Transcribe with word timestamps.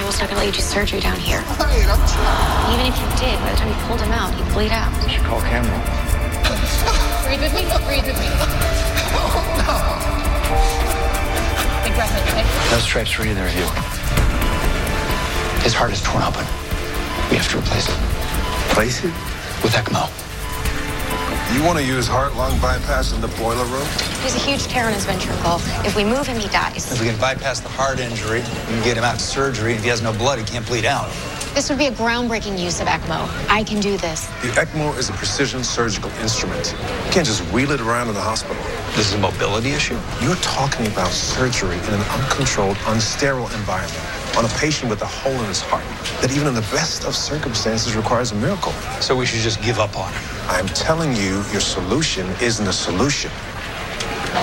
Campbell's 0.00 0.16
not 0.18 0.30
gonna 0.30 0.40
let 0.40 0.46
you 0.46 0.52
do 0.56 0.62
surgery 0.64 0.98
down 0.98 1.20
here. 1.20 1.44
Right, 1.60 1.84
I'm 1.84 2.00
trying. 2.08 2.72
Even 2.72 2.86
if 2.88 2.96
you 2.96 3.04
did, 3.20 3.36
by 3.44 3.52
the 3.52 3.56
time 3.60 3.68
you 3.68 3.76
pulled 3.84 4.00
him 4.00 4.12
out, 4.12 4.32
he'd 4.32 4.48
bleed 4.54 4.72
out. 4.72 4.88
You 5.04 5.10
should 5.12 5.24
call 5.28 5.42
Campbell. 5.42 5.76
Breathe 7.28 7.42
with 7.44 7.52
me. 7.52 7.68
Breathe 7.84 8.06
with 8.08 8.16
me. 8.16 8.24
Big 11.84 11.92
breath 11.92 12.16
in. 12.16 12.24
No 12.72 12.78
stripes 12.80 13.10
for 13.10 13.26
either 13.28 13.44
of 13.44 13.52
you. 13.52 13.68
His 15.60 15.74
heart 15.76 15.92
is 15.92 16.00
torn 16.00 16.24
open. 16.24 16.46
We 17.28 17.36
have 17.36 17.50
to 17.52 17.58
replace 17.58 17.86
it 17.86 17.92
Replace 18.72 19.04
it? 19.04 19.12
with 19.60 19.76
ECMO. 19.76 20.08
You 21.54 21.64
want 21.64 21.78
to 21.78 21.84
use 21.84 22.06
heart-lung 22.06 22.60
bypass 22.60 23.12
in 23.12 23.20
the 23.20 23.28
boiler 23.28 23.64
room? 23.64 23.86
There's 24.20 24.36
a 24.36 24.38
huge 24.38 24.62
tear 24.68 24.86
in 24.86 24.94
his 24.94 25.04
ventricle. 25.04 25.56
If 25.84 25.96
we 25.96 26.04
move 26.04 26.24
him, 26.24 26.38
he 26.38 26.48
dies. 26.48 26.92
If 26.92 27.00
we 27.00 27.08
can 27.08 27.18
bypass 27.20 27.58
the 27.58 27.68
heart 27.68 27.98
injury, 27.98 28.38
we 28.38 28.74
can 28.74 28.84
get 28.84 28.96
him 28.96 29.02
out 29.02 29.18
to 29.18 29.24
surgery. 29.24 29.74
If 29.74 29.82
he 29.82 29.88
has 29.88 30.00
no 30.00 30.12
blood, 30.12 30.38
he 30.38 30.44
can't 30.44 30.64
bleed 30.64 30.84
out. 30.84 31.10
This 31.52 31.68
would 31.68 31.78
be 31.78 31.86
a 31.86 31.90
groundbreaking 31.90 32.56
use 32.56 32.80
of 32.80 32.86
ECMO. 32.86 33.28
I 33.50 33.64
can 33.64 33.80
do 33.80 33.96
this. 33.96 34.26
The 34.42 34.52
ECMO 34.54 34.96
is 34.96 35.10
a 35.10 35.12
precision 35.14 35.64
surgical 35.64 36.10
instrument. 36.22 36.72
You 37.06 37.12
can't 37.12 37.26
just 37.26 37.42
wheel 37.52 37.72
it 37.72 37.80
around 37.80 38.06
in 38.06 38.14
the 38.14 38.20
hospital. 38.20 38.62
This 38.94 39.08
is 39.08 39.14
a 39.14 39.18
mobility 39.18 39.70
issue. 39.70 39.98
You're 40.22 40.36
talking 40.36 40.86
about 40.86 41.10
surgery 41.10 41.78
in 41.78 41.94
an 41.94 42.02
uncontrolled, 42.02 42.76
unsterile 42.86 43.52
environment 43.58 44.19
on 44.36 44.44
a 44.44 44.48
patient 44.58 44.90
with 44.90 45.02
a 45.02 45.06
hole 45.06 45.32
in 45.32 45.46
his 45.46 45.60
heart 45.60 45.84
that 46.20 46.30
even 46.32 46.46
in 46.46 46.54
the 46.54 46.66
best 46.72 47.04
of 47.04 47.14
circumstances 47.14 47.96
requires 47.96 48.32
a 48.32 48.34
miracle. 48.36 48.72
So 49.00 49.16
we 49.16 49.26
should 49.26 49.40
just 49.40 49.60
give 49.62 49.78
up 49.78 49.96
on 49.98 50.12
him. 50.12 50.22
I'm 50.48 50.66
telling 50.68 51.14
you, 51.14 51.42
your 51.50 51.60
solution 51.60 52.26
isn't 52.40 52.66
a 52.66 52.72
solution. 52.72 53.30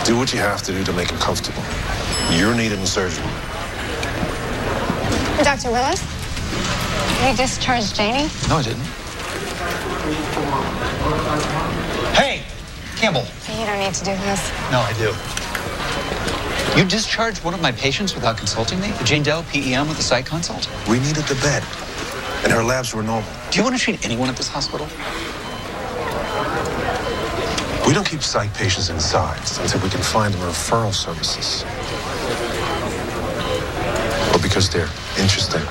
Do 0.04 0.18
what 0.18 0.34
you 0.34 0.40
have 0.40 0.62
to 0.64 0.72
do 0.72 0.84
to 0.84 0.94
make 0.94 1.10
him 1.10 1.18
comfortable. 1.20 1.64
You're 2.32 2.56
needed 2.56 2.80
in 2.80 2.86
surgery. 2.86 3.24
Dr. 5.44 5.72
Willis? 5.72 6.02
You 7.24 7.36
discharged 7.36 7.96
Janie? 7.96 8.30
No, 8.50 8.58
I 8.58 8.64
didn't. 8.64 8.84
Hey, 12.16 12.44
Campbell. 12.96 13.26
You 13.58 13.66
don't 13.66 13.80
need 13.80 13.94
to 13.94 14.04
do 14.04 14.16
this. 14.26 14.52
No, 14.72 14.80
I 14.80 14.94
do. 14.98 15.14
You 16.78 16.86
discharged 16.86 17.44
one 17.44 17.56
of 17.56 17.62
my 17.62 17.72
patients 17.72 18.14
without 18.14 18.38
consulting 18.38 18.80
me? 18.80 18.94
Jane 19.04 19.24
Doe, 19.24 19.42
PEM 19.50 19.90
with 19.90 19.98
a 19.98 20.04
site 20.04 20.28
consult? 20.28 20.70
We 20.88 21.00
needed 21.00 21.24
the 21.24 21.34
bed, 21.42 21.64
and 22.44 22.54
her 22.54 22.64
labs 22.64 22.94
were 22.94 23.02
normal. 23.02 23.28
Do 23.50 23.58
you 23.58 23.64
want 23.64 23.76
to 23.76 23.82
treat 23.82 24.06
anyone 24.06 24.30
at 24.30 24.38
this 24.38 24.48
hospital? 24.48 24.86
We 27.88 27.96
don't 27.96 28.08
keep 28.08 28.22
psych 28.22 28.54
patients 28.54 28.92
inside 28.92 29.40
until 29.60 29.82
we 29.82 29.90
can 29.90 30.04
find 30.04 30.32
them 30.32 30.42
referral 30.42 30.94
services. 30.94 31.64
Or 34.36 34.40
because 34.40 34.70
they're 34.70 34.92
interesting. 35.18 35.64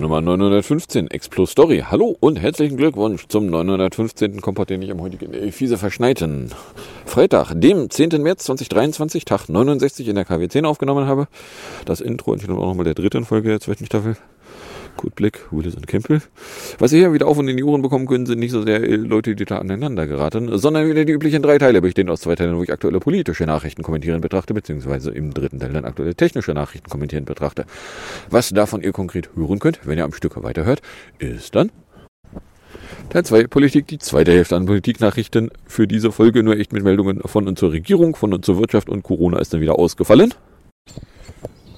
Nummer 0.00 0.20
915, 0.20 1.08
X 1.10 1.28
Plus 1.28 1.50
Story. 1.50 1.84
Hallo 1.90 2.16
und 2.20 2.40
herzlichen 2.40 2.76
Glückwunsch 2.76 3.26
zum 3.26 3.46
915. 3.46 4.40
Kompott, 4.40 4.70
den 4.70 4.80
ich 4.80 4.92
am 4.92 5.00
heutigen 5.00 5.34
äh, 5.34 5.50
fiese 5.50 5.76
verschneiten 5.76 6.52
Freitag, 7.04 7.52
dem 7.54 7.90
10. 7.90 8.22
März 8.22 8.44
2023, 8.44 9.24
Tag 9.24 9.48
69 9.48 10.06
in 10.06 10.14
der 10.14 10.24
KW10 10.24 10.64
aufgenommen 10.66 11.06
habe. 11.06 11.26
Das 11.84 12.00
Intro 12.00 12.32
entspricht 12.32 12.56
auch 12.56 12.66
nochmal 12.66 12.84
der 12.84 12.94
dritten 12.94 13.24
Folge 13.24 13.48
der 13.48 13.60
zweiten 13.60 13.86
Staffel. 13.86 14.16
Gut 14.98 15.14
Blick, 15.14 15.46
Willis 15.52 15.76
und 15.76 15.86
Campbell. 15.86 16.20
Was 16.80 16.92
ihr 16.92 16.98
hier 16.98 17.12
wieder 17.12 17.28
auf 17.28 17.38
und 17.38 17.46
in 17.46 17.56
die 17.56 17.62
Ohren 17.62 17.82
bekommen 17.82 18.06
können, 18.06 18.26
sind 18.26 18.40
nicht 18.40 18.50
so 18.50 18.62
sehr 18.64 18.82
äh, 18.82 18.96
Leute, 18.96 19.36
die 19.36 19.44
da 19.44 19.58
aneinander 19.58 20.08
geraten, 20.08 20.58
sondern 20.58 20.88
wieder 20.88 21.04
die 21.04 21.12
üblichen 21.12 21.40
drei 21.40 21.56
Teile, 21.56 21.80
bestehend 21.80 22.10
aus 22.10 22.20
zwei 22.20 22.34
Teilen, 22.34 22.56
wo 22.56 22.64
ich 22.64 22.72
aktuelle 22.72 22.98
politische 22.98 23.44
Nachrichten 23.44 23.84
kommentieren 23.84 24.20
betrachte, 24.20 24.54
beziehungsweise 24.54 25.12
im 25.12 25.32
dritten 25.32 25.60
Teil 25.60 25.72
dann 25.72 25.84
aktuelle 25.84 26.16
technische 26.16 26.52
Nachrichten 26.52 26.90
kommentieren 26.90 27.24
betrachte. 27.24 27.64
Was 28.28 28.48
davon 28.50 28.82
ihr 28.82 28.90
konkret 28.90 29.30
hören 29.36 29.60
könnt, 29.60 29.80
wenn 29.84 29.98
ihr 29.98 30.04
am 30.04 30.12
Stück 30.12 30.42
weiterhört, 30.42 30.82
ist 31.20 31.54
dann 31.54 31.70
Teil 33.10 33.24
2 33.24 33.46
Politik, 33.46 33.86
die 33.86 33.98
zweite 33.98 34.32
Hälfte 34.32 34.56
an 34.56 34.66
Politiknachrichten 34.66 35.50
für 35.64 35.86
diese 35.86 36.10
Folge, 36.10 36.42
nur 36.42 36.58
echt 36.58 36.72
mit 36.72 36.82
Meldungen 36.82 37.20
von 37.24 37.46
und 37.46 37.56
zur 37.56 37.70
Regierung, 37.70 38.16
von 38.16 38.34
und 38.34 38.44
zur 38.44 38.58
Wirtschaft 38.58 38.88
und 38.88 39.04
Corona 39.04 39.38
ist 39.38 39.54
dann 39.54 39.60
wieder 39.60 39.78
ausgefallen. 39.78 40.34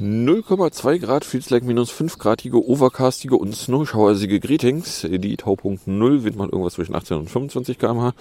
0,2 0.01 0.99
Grad, 0.99 1.27
feels 1.27 1.51
like 1.51 1.63
minus 1.63 1.91
5 1.91 2.17
gradige, 2.19 2.57
overcastige 2.57 3.37
und 3.37 3.55
snowshowersige 3.55 4.41
Greetings. 4.41 5.07
Die 5.07 5.37
Taupunkt 5.37 5.87
0, 5.87 6.25
Wind 6.25 6.37
macht 6.37 6.53
irgendwas 6.53 6.75
zwischen 6.75 6.95
18 6.95 7.19
und 7.19 7.31
25 7.31 7.79
km/h. 7.79 8.15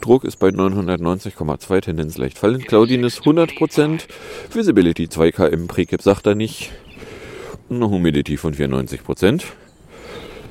Druck 0.00 0.24
ist 0.24 0.38
bei 0.38 0.48
990,2, 0.48 1.80
Tendenz 1.82 2.18
leicht 2.18 2.36
fallend. 2.36 2.66
Cloudiness 2.66 3.20
100%, 3.20 4.02
Visibility 4.52 5.08
2 5.08 5.30
km, 5.30 5.68
Prekip 5.68 6.02
sagt 6.02 6.26
er 6.26 6.34
nicht. 6.34 6.72
Eine 7.70 7.88
Humidity 7.88 8.36
von 8.36 8.54
94%. 8.54 9.44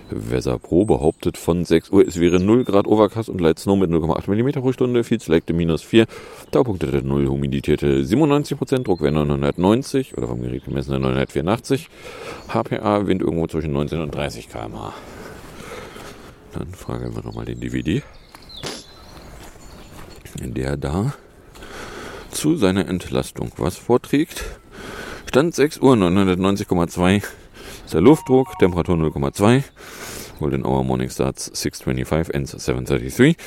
Weather 0.10 0.58
Pro 0.60 0.86
behauptet 0.86 1.38
von 1.38 1.66
6 1.66 1.90
Uhr, 1.90 2.08
es 2.08 2.20
wäre 2.20 2.40
0 2.40 2.64
Grad 2.64 2.88
Overcast 2.88 3.30
und 3.30 3.42
Light 3.42 3.60
Snow 3.60 3.78
mit 3.78 3.92
0,8 3.92 4.30
mm 4.30 4.62
pro 4.62 4.72
Stunde, 4.72 5.04
Feels 5.04 5.28
like 5.28 5.48
minus 5.50 5.82
4, 5.82 6.06
Taupunkte 6.52 6.88
der 6.88 7.04
0, 7.04 7.28
Humiditäte 7.28 8.04
97%, 8.04 8.84
Druck 8.84 9.02
wäre 9.02 9.12
990 9.12 10.18
oder 10.18 10.28
vom 10.28 10.42
Gerät 10.42 10.66
gemessen 10.66 10.92
984, 11.02 11.90
HPA, 12.48 13.08
Wind 13.08 13.22
irgendwo 13.22 13.48
zwischen 13.48 13.74
19 13.74 14.02
und 14.02 14.16
30 14.16 14.50
km/h. 14.50 14.94
Dann 16.54 16.68
fragen 16.70 17.16
wir 17.16 17.24
nochmal 17.24 17.46
den 17.46 17.60
DVD, 17.60 18.02
der 20.40 20.78
da 20.78 21.14
zu 22.32 22.56
seiner 22.56 22.88
Entlastung 22.88 23.52
was 23.58 23.78
vorträgt. 23.78 24.44
Stand 25.26 25.56
6 25.56 25.80
Uhr 25.80 25.96
990,2 25.96 27.24
ist 27.88 27.94
der 27.94 28.02
Luftdruck, 28.02 28.60
Temperatur 28.60 28.96
0,2. 28.98 29.64
Golden 30.40 30.66
Hour 30.66 30.84
Morning 30.84 31.10
Starts 31.10 31.46
625, 31.46 32.36
ends 32.36 32.52
733. 32.52 33.38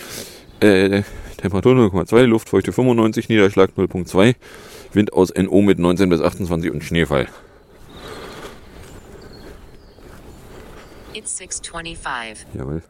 Äh, 0.61 1.03
Temperatur 1.37 1.75
0,2, 1.75 2.23
Luftfeuchte 2.23 2.73
95, 2.73 3.29
Niederschlag 3.29 3.73
0,2, 3.77 4.35
Wind 4.95 5.13
aus 5.13 5.31
NO 5.37 5.61
mit 5.61 5.79
19 5.79 6.09
bis 6.09 6.23
28 6.23 6.71
und 6.71 6.83
Schneefall. 6.83 7.29
It's 11.13 11.37
625. 11.37 12.47
Jawohl. 12.55 12.83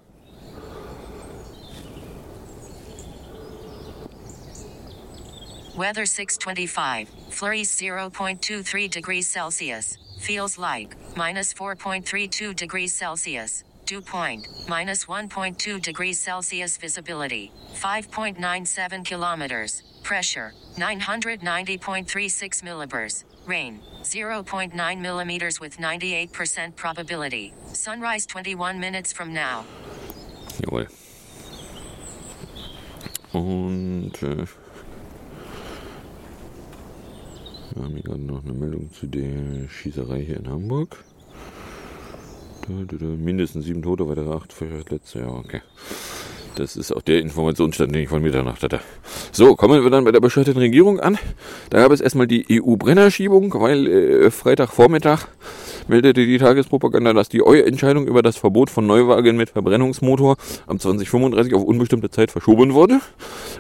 Weather 5.77 6.07
625. 6.07 7.09
Flurries 7.31 7.77
0.23 7.77 8.89
degrees 8.89 9.33
Celsius. 9.33 9.99
Feels 10.21 10.59
like 10.59 10.95
minus 11.17 11.55
4.32 11.55 12.55
degrees 12.55 12.93
Celsius. 12.93 13.65
Dew 13.87 14.03
point 14.03 14.47
minus 14.69 15.07
1.2 15.07 15.81
degrees 15.81 16.21
Celsius. 16.21 16.77
Visibility 16.77 17.51
5.97 17.75 19.05
kilometers. 19.05 19.83
Pressure 20.03 20.53
990.36 20.77 22.63
millibars. 22.63 23.25
Rain 23.47 23.81
0.9 24.03 25.01
millimeters 25.01 25.59
with 25.59 25.79
98% 25.79 26.77
probability. 26.77 27.55
Sunrise 27.73 28.27
21 28.27 28.79
minutes 28.79 29.13
from 29.15 29.33
now. 29.33 29.65
Jawohl. 30.61 30.87
Und 33.33 34.23
äh, 34.23 34.47
haben 37.83 37.95
hier 37.95 38.03
gerade 38.03 38.21
noch 38.21 38.45
eine 38.45 38.53
Meldung 38.53 38.91
zu 38.93 39.07
der 39.07 39.69
Schießerei 39.69 40.23
hier 40.23 40.39
in 40.39 40.49
Hamburg. 40.49 41.05
Mindestens 42.69 43.65
sieben 43.65 43.83
Tote, 43.83 44.09
weitere 44.09 44.33
acht 44.33 44.53
Verletzte. 44.53 45.21
Ja, 45.21 45.29
okay. 45.29 45.61
Das 46.57 46.77
ist 46.77 46.93
auch 46.93 47.03
der 47.03 47.21
Informationsstand, 47.21 47.95
den 47.95 48.03
ich 48.03 48.09
von 48.09 48.23
Mitternacht 48.23 48.63
hatte. 48.63 48.81
So, 49.33 49.57
kommen 49.57 49.83
wir 49.83 49.91
dann 49.91 50.05
bei 50.05 50.13
der 50.13 50.21
bescheuerten 50.21 50.57
Regierung 50.57 51.01
an. 51.01 51.19
Da 51.71 51.79
gab 51.81 51.93
es 51.93 52.01
erstmal 52.01 52.27
die 52.27 52.61
EU-Brennerschiebung, 52.61 53.55
weil 53.55 53.87
äh, 53.87 54.31
Freitagvormittag 54.31 55.29
meldete 55.91 56.25
die 56.25 56.39
Tagespropaganda, 56.39 57.13
dass 57.13 57.29
die 57.29 57.43
EU-Entscheidung 57.43 58.07
über 58.07 58.23
das 58.23 58.39
Verbot 58.39 58.71
von 58.71 58.87
Neuwagen 58.87 59.37
mit 59.37 59.51
Verbrennungsmotor 59.51 60.37
am 60.67 60.79
2035 60.79 61.55
auf 61.55 61.65
unbestimmte 61.65 62.11
Zeit 62.11 62.31
verschoben 62.31 62.73
wurde, 62.73 63.01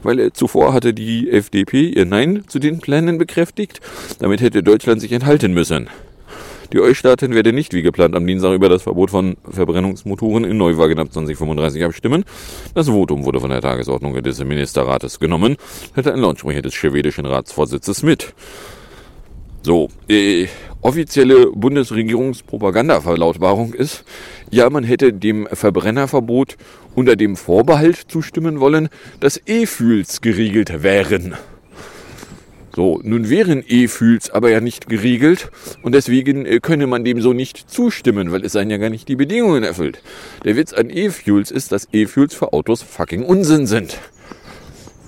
weil 0.03 0.19
äh, 0.19 0.33
zuvor 0.33 0.73
hatte 0.73 0.95
die 0.95 1.31
FDP 1.31 1.89
ihr 1.89 2.07
Nein 2.07 2.45
zu 2.47 2.59
den 2.59 2.79
Plänen 2.79 3.19
bekräftigt. 3.19 3.81
Damit 4.21 4.41
hätte 4.41 4.63
Deutschland 4.63 5.01
sich 5.01 5.13
enthalten 5.13 5.53
müssen. 5.53 5.91
Die 6.73 6.79
EU-Staaten 6.79 7.35
werden 7.35 7.57
nicht 7.57 7.75
wie 7.75 7.83
geplant 7.83 8.15
am 8.15 8.25
Dienstag 8.25 8.55
über 8.55 8.69
das 8.69 8.83
Verbot 8.83 9.11
von 9.11 9.37
Verbrennungsmotoren 9.51 10.45
in 10.45 10.57
Neuwagen 10.57 11.01
ab 11.01 11.13
2035 11.13 11.85
abstimmen. 11.85 12.25
Das 12.75 12.89
Votum 12.89 13.25
wurde 13.25 13.41
von 13.41 13.51
der 13.51 13.61
Tagesordnung 13.61 14.23
des 14.23 14.39
Ministerrates 14.45 15.19
genommen, 15.19 15.57
hätte 15.95 16.13
ein 16.13 16.21
Lautsprecher 16.21 16.63
des 16.63 16.75
schwedischen 16.75 17.27
Ratsvorsitzes 17.27 18.05
mit. 18.05 18.35
So, 19.63 19.89
äh, 20.09 20.47
offizielle 20.83 21.51
Bundesregierungspropagandaverlautbarung 21.53 23.75
ist, 23.75 24.05
ja, 24.51 24.69
man 24.71 24.85
hätte 24.85 25.13
dem 25.13 25.49
Verbrennerverbot 25.53 26.57
unter 26.95 27.17
dem 27.17 27.37
Vorbehalt 27.37 28.07
zustimmen 28.09 28.61
wollen, 28.61 28.89
dass 29.21 29.41
E-Fuels 29.47 30.21
geregelt 30.21 30.83
wären. 30.83 31.35
So, 32.75 33.01
nun 33.03 33.29
wären 33.29 33.65
E-Fuels 33.67 34.31
aber 34.31 34.51
ja 34.51 34.61
nicht 34.61 34.89
geregelt 34.89 35.51
und 35.83 35.93
deswegen 35.93 36.47
äh, 36.47 36.61
könne 36.61 36.87
man 36.87 37.05
dem 37.05 37.21
so 37.21 37.33
nicht 37.33 37.69
zustimmen, 37.69 38.31
weil 38.31 38.45
es 38.45 38.53
seien 38.53 38.71
ja 38.71 38.77
gar 38.77 38.91
nicht 38.91 39.09
die 39.09 39.17
Bedingungen 39.17 39.65
erfüllt. 39.65 40.01
Der 40.45 40.55
Witz 40.57 40.73
an 40.73 40.89
E-Fuels 40.89 41.51
ist, 41.51 41.73
dass 41.73 41.89
E-Fuels 41.93 42.33
für 42.33 42.53
Autos 42.53 42.83
fucking 42.83 43.25
Unsinn 43.25 43.67
sind. 43.67 43.99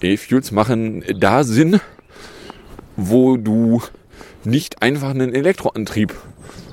E-Fuels 0.03 0.51
machen 0.51 1.05
da 1.17 1.45
Sinn, 1.45 1.81
wo 2.97 3.37
du 3.37 3.81
nicht 4.44 4.83
einfach 4.83 5.11
einen 5.11 5.35
Elektroantrieb 5.35 6.15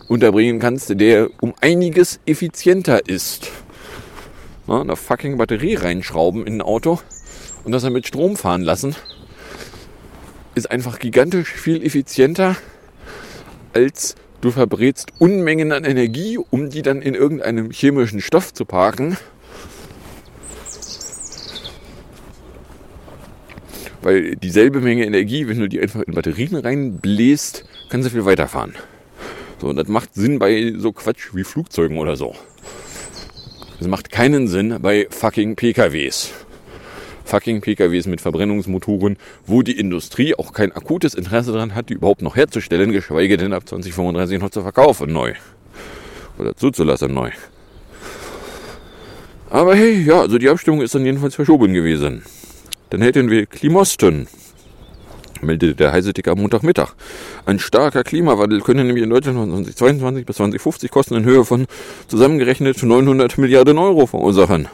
unterbringen 0.08 0.60
kannst, 0.60 1.00
der 1.00 1.30
um 1.40 1.54
einiges 1.62 2.20
effizienter 2.26 3.08
ist. 3.08 3.52
Na, 4.68 4.82
eine 4.82 4.96
fucking 4.96 5.38
Batterie 5.38 5.76
reinschrauben 5.76 6.46
in 6.46 6.56
ein 6.56 6.62
Auto 6.62 7.00
und 7.64 7.72
das 7.72 7.84
dann 7.84 7.94
mit 7.94 8.08
Strom 8.08 8.36
fahren 8.36 8.62
lassen, 8.62 8.96
ist 10.56 10.72
einfach 10.72 11.00
gigantisch 11.00 11.52
viel 11.52 11.84
effizienter, 11.86 12.56
als 13.74 14.16
du 14.42 14.52
verbrätst 14.52 15.14
Unmengen 15.20 15.72
an 15.72 15.86
Energie, 15.86 16.38
um 16.38 16.70
die 16.70 16.82
dann 16.82 17.02
in 17.02 17.14
irgendeinem 17.14 17.72
chemischen 17.72 18.22
Stoff 18.22 18.54
zu 18.54 18.66
parken. 18.66 19.18
Weil 24.02 24.36
dieselbe 24.36 24.80
Menge 24.80 25.06
Energie, 25.06 25.48
wenn 25.48 25.60
du 25.60 25.68
die 25.68 25.80
einfach 25.80 26.02
in 26.02 26.14
Batterien 26.14 26.56
reinbläst, 26.56 27.66
kann 27.90 28.02
sie 28.02 28.10
viel 28.10 28.26
weiterfahren. 28.26 28.76
So, 29.60 29.68
und 29.68 29.76
das 29.76 29.88
macht 29.88 30.16
Sinn 30.16 30.40
bei 30.40 30.74
so 30.78 30.94
Quatsch 30.94 31.30
wie 31.34 31.44
Flugzeugen 31.44 31.98
oder 31.98 32.16
so. 32.16 32.36
Das 33.80 33.88
macht 33.88 34.12
keinen 34.12 34.48
Sinn 34.48 34.78
bei 34.82 35.08
fucking 35.10 35.56
PKWs. 35.56 36.32
Fucking 37.26 37.62
PKWs 37.62 38.08
mit 38.08 38.22
Verbrennungsmotoren, 38.22 39.18
wo 39.46 39.62
die 39.62 39.78
Industrie 39.78 40.34
auch 40.34 40.54
kein 40.54 40.72
akutes 40.72 41.14
Interesse 41.14 41.52
daran 41.52 41.76
hat, 41.76 41.90
die 41.90 41.94
überhaupt 41.94 42.22
noch 42.22 42.36
herzustellen, 42.36 42.92
geschweige 42.92 43.38
denn 43.38 43.54
ab 43.54 43.68
2035 43.68 44.40
noch 44.40 44.50
zu 44.50 44.62
verkaufen 44.62 45.14
neu. 45.14 45.34
Oder 46.38 46.56
zuzulassen 46.56 47.14
neu. 47.14 47.32
Aber 49.50 49.76
hey, 49.76 50.02
ja, 50.02 50.22
also 50.22 50.38
die 50.38 50.50
Abstimmung 50.50 50.82
ist 50.82 50.96
dann 50.96 51.06
jedenfalls 51.06 51.36
verschoben 51.36 51.74
gewesen. 51.74 52.24
Dann 52.90 53.02
hätten 53.02 53.30
wir 53.30 53.46
Klimosten 53.46 54.28
meldete 55.42 55.76
der 55.76 55.92
Heiseticker 55.92 56.32
am 56.32 56.40
Montagmittag. 56.40 56.94
Ein 57.46 57.60
starker 57.60 58.04
Klimawandel 58.04 58.62
könne 58.62 58.84
nämlich 58.84 59.04
in 59.04 59.10
Deutschland 59.10 59.38
von 59.38 59.50
2022 59.50 60.26
bis 60.26 60.36
2050 60.38 60.92
Kosten 60.92 61.16
in 61.16 61.24
Höhe 61.24 61.46
von 61.46 61.66
zusammengerechnet 62.08 62.82
900 62.82 63.38
Milliarden 63.38 63.78
Euro 63.78 64.06
verursachen. 64.06 64.68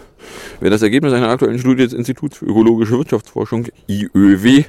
Wer 0.59 0.71
das 0.71 0.81
Ergebnis 0.81 1.13
einer 1.13 1.29
aktuellen 1.29 1.59
Studie 1.59 1.83
des 1.83 1.93
Instituts 1.93 2.37
für 2.37 2.45
ökologische 2.45 2.97
Wirtschaftsforschung 2.97 3.67
IÖW, 3.87 4.63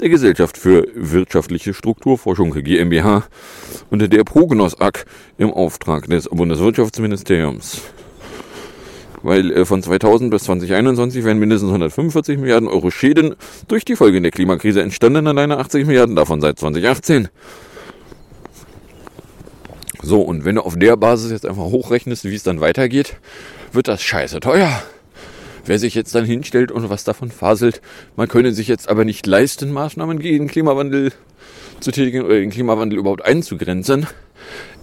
der 0.00 0.08
Gesellschaft 0.08 0.56
für 0.56 0.86
wirtschaftliche 0.94 1.74
Strukturforschung 1.74 2.52
GmbH 2.52 3.24
und 3.90 4.12
der 4.12 4.24
Prognosag 4.24 5.04
im 5.38 5.52
Auftrag 5.52 6.06
des 6.06 6.28
Bundeswirtschaftsministeriums 6.28 7.82
weil 9.22 9.52
äh, 9.52 9.64
von 9.64 9.82
2000 9.82 10.30
bis 10.30 10.44
2021 10.44 11.24
werden 11.24 11.38
mindestens 11.38 11.68
145 11.68 12.38
Milliarden 12.38 12.68
Euro 12.68 12.90
Schäden 12.90 13.34
durch 13.68 13.84
die 13.84 13.96
Folgen 13.96 14.22
der 14.22 14.32
Klimakrise 14.32 14.82
entstanden, 14.82 15.26
alleine 15.26 15.58
80 15.58 15.86
Milliarden 15.86 16.16
davon 16.16 16.40
seit 16.40 16.58
2018. 16.58 17.28
So, 20.02 20.20
und 20.20 20.44
wenn 20.44 20.56
du 20.56 20.62
auf 20.62 20.76
der 20.76 20.96
Basis 20.96 21.30
jetzt 21.30 21.46
einfach 21.46 21.62
hochrechnest, 21.62 22.24
wie 22.24 22.34
es 22.34 22.42
dann 22.42 22.60
weitergeht, 22.60 23.16
wird 23.72 23.88
das 23.88 24.02
scheiße 24.02 24.40
teuer. 24.40 24.82
Wer 25.64 25.78
sich 25.78 25.94
jetzt 25.94 26.14
dann 26.16 26.24
hinstellt 26.24 26.72
und 26.72 26.90
was 26.90 27.04
davon 27.04 27.30
faselt, 27.30 27.80
man 28.16 28.26
könne 28.26 28.52
sich 28.52 28.66
jetzt 28.66 28.88
aber 28.88 29.04
nicht 29.04 29.26
leisten, 29.28 29.70
Maßnahmen 29.70 30.18
gegen 30.18 30.46
den 30.46 30.48
Klimawandel 30.48 31.12
zu 31.78 31.92
tätigen 31.92 32.24
oder 32.24 32.34
den 32.34 32.50
Klimawandel 32.50 32.98
überhaupt 32.98 33.24
einzugrenzen, 33.24 34.08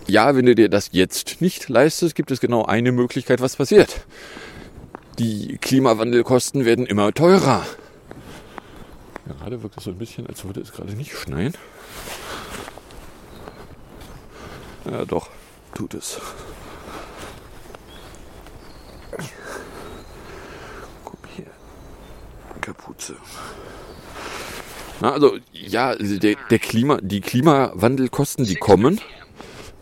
ja, 0.10 0.36
wenn 0.36 0.46
du 0.46 0.56
dir 0.56 0.70
das 0.70 0.90
jetzt 0.92 1.42
nicht 1.42 1.70
leistest, 1.70 2.16
gibt 2.16 2.32
es 2.32 2.40
genau 2.40 2.66
eine 2.66 2.92
Möglichkeit, 2.92 3.42
was 3.42 3.56
passiert. 3.56 4.02
Die 5.20 5.58
Klimawandelkosten 5.58 6.66
werden 6.66 6.86
immer 6.86 7.14
teurer. 7.14 7.66
Gerade 9.40 9.62
wirkt 9.62 9.78
es 9.78 9.84
so 9.84 9.92
ein 9.92 9.98
bisschen, 9.98 10.26
als 10.28 10.44
würde 10.44 10.62
es 10.62 10.72
gerade 10.72 10.94
nicht 10.94 11.14
schneien. 11.14 11.54
Ja, 14.90 15.06
doch, 15.06 15.30
tut 15.76 15.94
es. 15.94 16.20
Guck 21.06 21.20
hier. 21.36 21.46
Kapuze. 22.62 23.16
Na, 25.02 25.12
also, 25.12 25.38
ja, 25.52 25.96
der, 25.96 26.36
der 26.50 26.60
Klima, 26.60 27.00
die 27.02 27.22
Klimawandelkosten, 27.22 28.46
die 28.46 28.56
kommen. 28.56 29.00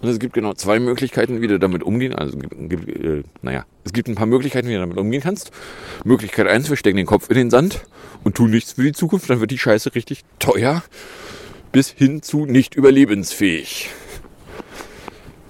Und 0.01 0.09
es 0.09 0.19
gibt 0.19 0.33
genau 0.33 0.53
zwei 0.53 0.79
Möglichkeiten, 0.79 1.41
wie 1.41 1.47
du 1.47 1.57
damit 1.57 1.81
umgehen. 1.81 2.13
Also, 2.13 2.37
gibt, 2.37 2.87
äh, 2.87 3.23
naja, 3.41 3.65
es 3.83 3.93
gibt 3.93 4.07
ein 4.07 4.15
paar 4.15 4.27
Möglichkeiten, 4.27 4.67
wie 4.67 4.73
du 4.73 4.79
damit 4.79 4.97
umgehen 4.97 5.21
kannst. 5.21 5.51
Möglichkeit 6.03 6.47
eins: 6.47 6.69
wir 6.69 6.77
stecken 6.77 6.97
den 6.97 7.07
Kopf 7.07 7.29
in 7.29 7.35
den 7.35 7.49
Sand 7.49 7.85
und 8.23 8.35
tun 8.35 8.51
nichts 8.51 8.73
für 8.73 8.83
die 8.83 8.91
Zukunft. 8.91 9.29
Dann 9.29 9.39
wird 9.39 9.51
die 9.51 9.57
Scheiße 9.57 9.95
richtig 9.95 10.23
teuer 10.39 10.83
bis 11.71 11.89
hin 11.89 12.21
zu 12.21 12.45
nicht 12.45 12.75
überlebensfähig. 12.75 13.89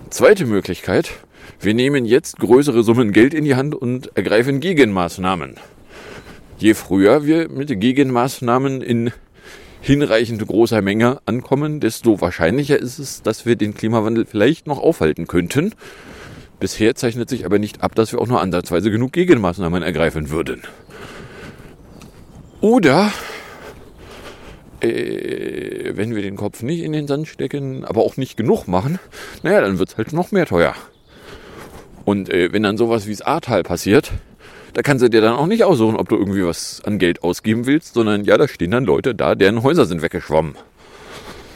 Zweite 0.10 0.46
Möglichkeit: 0.46 1.12
wir 1.60 1.74
nehmen 1.74 2.06
jetzt 2.06 2.40
größere 2.40 2.84
Summen 2.84 3.12
Geld 3.12 3.34
in 3.34 3.44
die 3.44 3.56
Hand 3.56 3.76
und 3.76 4.16
ergreifen 4.16 4.62
Gegenmaßnahmen. 4.62 5.56
Je 6.58 6.74
früher 6.74 7.26
wir 7.26 7.50
mit 7.50 7.68
Gegenmaßnahmen 7.80 8.82
in 8.82 9.12
hinreichend 9.88 10.46
großer 10.46 10.82
Menge 10.82 11.20
ankommen, 11.26 11.80
desto 11.80 12.20
wahrscheinlicher 12.20 12.78
ist 12.78 13.00
es, 13.00 13.22
dass 13.22 13.46
wir 13.46 13.56
den 13.56 13.74
Klimawandel 13.74 14.26
vielleicht 14.26 14.68
noch 14.68 14.80
aufhalten 14.80 15.28
könnten. 15.28 15.74
Bisher 16.60 16.96
zeichnet 16.96 17.30
sich 17.30 17.46
aber 17.46 17.58
nicht 17.58 17.82
ab, 17.84 17.96
dass 17.96 18.12
wir 18.12 18.20
auch 18.20 18.28
nur 18.28 18.42
ansatzweise 18.42 18.92
genug 18.92 19.14
Gegenmaßnahmen 19.14 19.84
ergreifen 19.84 20.30
würden. 20.30 20.64
Oder 22.60 23.14
äh, 24.82 25.94
wenn 25.96 26.16
wir 26.16 26.22
den 26.22 26.36
Kopf 26.36 26.64
nicht 26.64 26.82
in 26.82 26.92
den 26.92 27.08
Sand 27.08 27.30
stecken, 27.30 27.86
aber 27.86 28.02
auch 28.02 28.18
nicht 28.18 28.36
genug 28.36 28.68
machen, 28.68 29.00
naja, 29.42 29.62
dann 29.62 29.80
wird 29.80 29.90
es 29.90 29.98
halt 29.98 30.12
noch 30.12 30.32
mehr 30.32 30.46
teuer. 30.46 30.76
Und 32.04 32.30
äh, 32.30 32.52
wenn 32.52 32.64
dann 32.64 32.78
sowas 32.78 33.08
wie 33.08 33.12
das 33.12 33.22
Ahrtal 33.22 33.64
passiert, 33.64 34.12
da 34.78 34.84
kannst 34.84 35.04
du 35.04 35.10
dir 35.10 35.22
dann 35.22 35.34
auch 35.34 35.48
nicht 35.48 35.64
aussuchen, 35.64 35.96
ob 35.96 36.08
du 36.08 36.18
irgendwie 36.18 36.46
was 36.46 36.84
an 36.86 37.00
Geld 37.00 37.24
ausgeben 37.24 37.66
willst, 37.66 37.96
sondern 37.96 38.26
ja, 38.26 38.38
da 38.38 38.48
stehen 38.48 38.70
dann 38.70 38.86
Leute 38.86 39.16
da, 39.16 39.34
deren 39.34 39.64
Häuser 39.64 39.88
sind 39.88 40.04
weggeschwommen. 40.04 40.54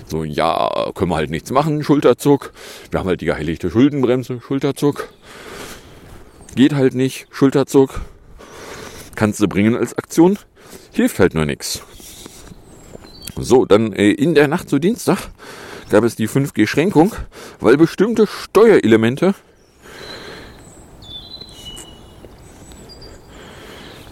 So, 0.07 0.23
ja, 0.23 0.89
können 0.95 1.11
wir 1.11 1.17
halt 1.17 1.29
nichts 1.29 1.51
machen, 1.51 1.83
Schulterzuck. 1.83 2.51
Wir 2.89 2.99
haben 2.99 3.07
halt 3.07 3.21
die 3.21 3.27
geheiligte 3.27 3.69
Schuldenbremse, 3.69 4.41
Schulterzuck. 4.41 5.09
Geht 6.55 6.73
halt 6.73 6.95
nicht, 6.95 7.27
Schulterzuck. 7.29 8.01
Kannst 9.13 9.39
du 9.39 9.47
bringen 9.47 9.75
als 9.75 9.95
Aktion, 9.95 10.39
hilft 10.91 11.19
halt 11.19 11.35
nur 11.35 11.45
nichts. 11.45 11.83
So, 13.37 13.65
dann 13.65 13.93
äh, 13.93 14.09
in 14.09 14.33
der 14.33 14.47
Nacht 14.47 14.67
zu 14.67 14.79
Dienstag 14.79 15.29
gab 15.91 16.03
es 16.03 16.15
die 16.15 16.27
5G-Schränkung, 16.27 17.13
weil 17.59 17.77
bestimmte 17.77 18.25
Steuerelemente 18.25 19.35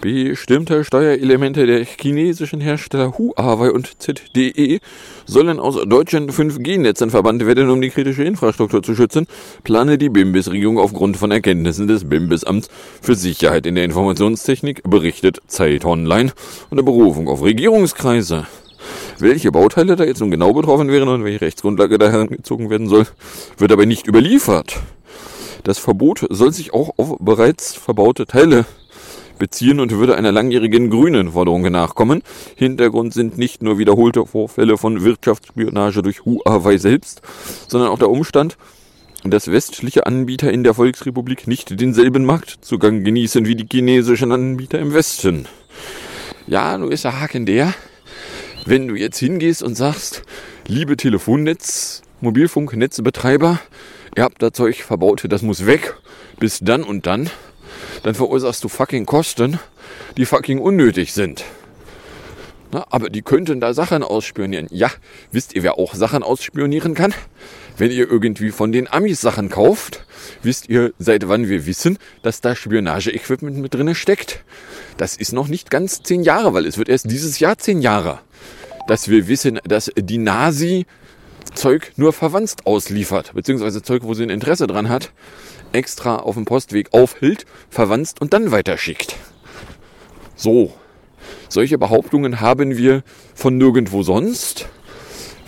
Bestimmte 0.00 0.82
Steuerelemente 0.82 1.66
der 1.66 1.84
chinesischen 1.84 2.62
Hersteller 2.62 3.18
Huawei 3.18 3.70
und 3.70 4.00
ZDE 4.00 4.80
sollen 5.26 5.60
aus 5.60 5.76
deutschen 5.86 6.30
5G-Netzen 6.30 7.10
verbannt 7.10 7.44
werden, 7.44 7.68
um 7.68 7.82
die 7.82 7.90
kritische 7.90 8.24
Infrastruktur 8.24 8.82
zu 8.82 8.94
schützen, 8.94 9.26
plane 9.62 9.98
die 9.98 10.08
BIMBIS-Regierung 10.08 10.78
aufgrund 10.78 11.18
von 11.18 11.30
Erkenntnissen 11.30 11.86
des 11.86 12.08
BIMBIS-Amts 12.08 12.70
für 13.02 13.14
Sicherheit 13.14 13.66
in 13.66 13.74
der 13.74 13.84
Informationstechnik, 13.84 14.84
berichtet 14.84 15.40
Zeit 15.48 15.84
Online, 15.84 16.32
unter 16.70 16.82
Berufung 16.82 17.28
auf 17.28 17.42
Regierungskreise. 17.42 18.46
Welche 19.18 19.52
Bauteile 19.52 19.96
da 19.96 20.04
jetzt 20.04 20.20
nun 20.20 20.30
genau 20.30 20.54
betroffen 20.54 20.88
wären 20.88 21.10
und 21.10 21.24
welche 21.24 21.42
Rechtsgrundlage 21.42 21.98
da 21.98 22.10
herangezogen 22.10 22.70
werden 22.70 22.88
soll, 22.88 23.06
wird 23.58 23.70
aber 23.70 23.84
nicht 23.84 24.06
überliefert. 24.06 24.80
Das 25.62 25.78
Verbot 25.78 26.26
soll 26.30 26.52
sich 26.52 26.72
auch 26.72 26.94
auf 26.96 27.18
bereits 27.20 27.74
verbaute 27.74 28.24
Teile 28.24 28.64
beziehen 29.40 29.80
und 29.80 29.90
würde 29.90 30.14
einer 30.14 30.30
langjährigen 30.30 30.88
grünen 30.88 31.32
Forderung 31.32 31.62
nachkommen. 31.62 32.22
Hintergrund 32.54 33.12
sind 33.12 33.36
nicht 33.36 33.64
nur 33.64 33.78
wiederholte 33.78 34.24
Vorfälle 34.24 34.78
von 34.78 35.02
Wirtschaftsspionage 35.02 36.02
durch 36.02 36.24
Huawei 36.24 36.78
selbst, 36.78 37.22
sondern 37.66 37.90
auch 37.90 37.98
der 37.98 38.10
Umstand, 38.10 38.56
dass 39.24 39.50
westliche 39.50 40.06
Anbieter 40.06 40.52
in 40.52 40.62
der 40.62 40.74
Volksrepublik 40.74 41.48
nicht 41.48 41.80
denselben 41.80 42.24
Marktzugang 42.24 43.02
genießen 43.02 43.44
wie 43.46 43.56
die 43.56 43.66
chinesischen 43.70 44.30
Anbieter 44.30 44.78
im 44.78 44.94
Westen. 44.94 45.46
Ja, 46.46 46.78
nur 46.78 46.92
ist 46.92 47.04
der 47.04 47.20
Haken 47.20 47.46
der, 47.46 47.74
wenn 48.66 48.88
du 48.88 48.94
jetzt 48.94 49.18
hingehst 49.18 49.62
und 49.62 49.74
sagst, 49.74 50.22
liebe 50.66 50.96
Telefonnetz, 50.96 52.02
Mobilfunknetzbetreiber, 52.20 53.58
ihr 54.16 54.22
habt 54.22 54.42
da 54.42 54.52
Zeug 54.52 54.82
verbaut, 54.82 55.24
das 55.28 55.42
muss 55.42 55.66
weg, 55.66 55.96
bis 56.38 56.60
dann 56.60 56.82
und 56.82 57.06
dann, 57.06 57.30
dann 58.02 58.14
verursachst 58.14 58.62
du 58.64 58.68
fucking 58.68 59.06
Kosten, 59.06 59.58
die 60.16 60.26
fucking 60.26 60.58
unnötig 60.58 61.12
sind. 61.12 61.44
Na, 62.72 62.86
aber 62.90 63.10
die 63.10 63.22
könnten 63.22 63.60
da 63.60 63.74
Sachen 63.74 64.04
ausspionieren. 64.04 64.68
Ja, 64.70 64.90
wisst 65.32 65.54
ihr, 65.54 65.64
wer 65.64 65.78
auch 65.78 65.94
Sachen 65.94 66.22
ausspionieren 66.22 66.94
kann? 66.94 67.12
Wenn 67.76 67.90
ihr 67.90 68.08
irgendwie 68.08 68.50
von 68.50 68.70
den 68.70 68.86
Amis 68.86 69.20
Sachen 69.20 69.48
kauft, 69.48 70.04
wisst 70.42 70.68
ihr, 70.68 70.92
seit 70.98 71.28
wann 71.28 71.48
wir 71.48 71.66
wissen, 71.66 71.98
dass 72.22 72.40
da 72.40 72.54
Spionage-Equipment 72.54 73.56
mit 73.56 73.74
drinne 73.74 73.94
steckt? 73.94 74.44
Das 74.98 75.16
ist 75.16 75.32
noch 75.32 75.48
nicht 75.48 75.70
ganz 75.70 76.02
zehn 76.02 76.22
Jahre, 76.22 76.54
weil 76.54 76.66
es 76.66 76.78
wird 76.78 76.88
erst 76.88 77.10
dieses 77.10 77.40
Jahr 77.40 77.58
zehn 77.58 77.82
Jahre, 77.82 78.20
dass 78.86 79.08
wir 79.08 79.26
wissen, 79.26 79.58
dass 79.64 79.90
die 79.96 80.18
Nasi 80.18 80.86
Zeug 81.54 81.92
nur 81.96 82.12
verwandt 82.12 82.54
ausliefert, 82.64 83.32
beziehungsweise 83.34 83.82
Zeug, 83.82 84.02
wo 84.04 84.14
sie 84.14 84.22
ein 84.22 84.30
Interesse 84.30 84.66
dran 84.66 84.88
hat, 84.88 85.10
extra 85.72 86.16
auf 86.16 86.34
dem 86.34 86.44
Postweg 86.44 86.92
aufhält, 86.92 87.46
verwandt 87.68 88.14
und 88.20 88.32
dann 88.32 88.50
weiterschickt. 88.50 89.16
So. 90.36 90.72
Solche 91.48 91.78
Behauptungen 91.78 92.40
haben 92.40 92.76
wir 92.76 93.02
von 93.34 93.58
nirgendwo 93.58 94.02
sonst. 94.02 94.68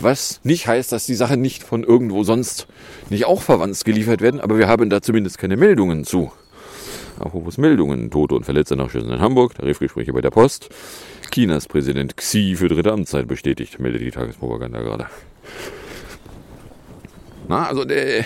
Was 0.00 0.40
nicht 0.42 0.66
heißt, 0.66 0.90
dass 0.90 1.06
die 1.06 1.14
Sachen 1.14 1.40
nicht 1.40 1.62
von 1.62 1.84
irgendwo 1.84 2.24
sonst 2.24 2.66
nicht 3.08 3.24
auch 3.24 3.40
verwandt 3.40 3.84
geliefert 3.84 4.20
werden, 4.20 4.40
aber 4.40 4.58
wir 4.58 4.66
haben 4.66 4.90
da 4.90 5.00
zumindest 5.00 5.38
keine 5.38 5.56
Meldungen 5.56 6.04
zu. 6.04 6.32
Apropos 7.20 7.56
Meldungen, 7.56 8.10
Tote 8.10 8.34
und 8.34 8.44
Verletzte 8.44 8.74
nach 8.74 8.90
Schüssen 8.90 9.12
in 9.12 9.20
Hamburg, 9.20 9.54
Tarifgespräche 9.54 10.12
bei 10.12 10.20
der 10.20 10.30
Post. 10.30 10.70
Chinas 11.30 11.68
Präsident 11.68 12.16
Xi 12.16 12.56
für 12.56 12.68
dritte 12.68 12.92
Amtszeit 12.92 13.28
bestätigt, 13.28 13.78
meldet 13.78 14.02
die 14.02 14.10
Tagespropaganda 14.10 14.82
gerade. 14.82 15.06
Na, 17.48 17.66
also 17.66 17.84
der, 17.84 18.24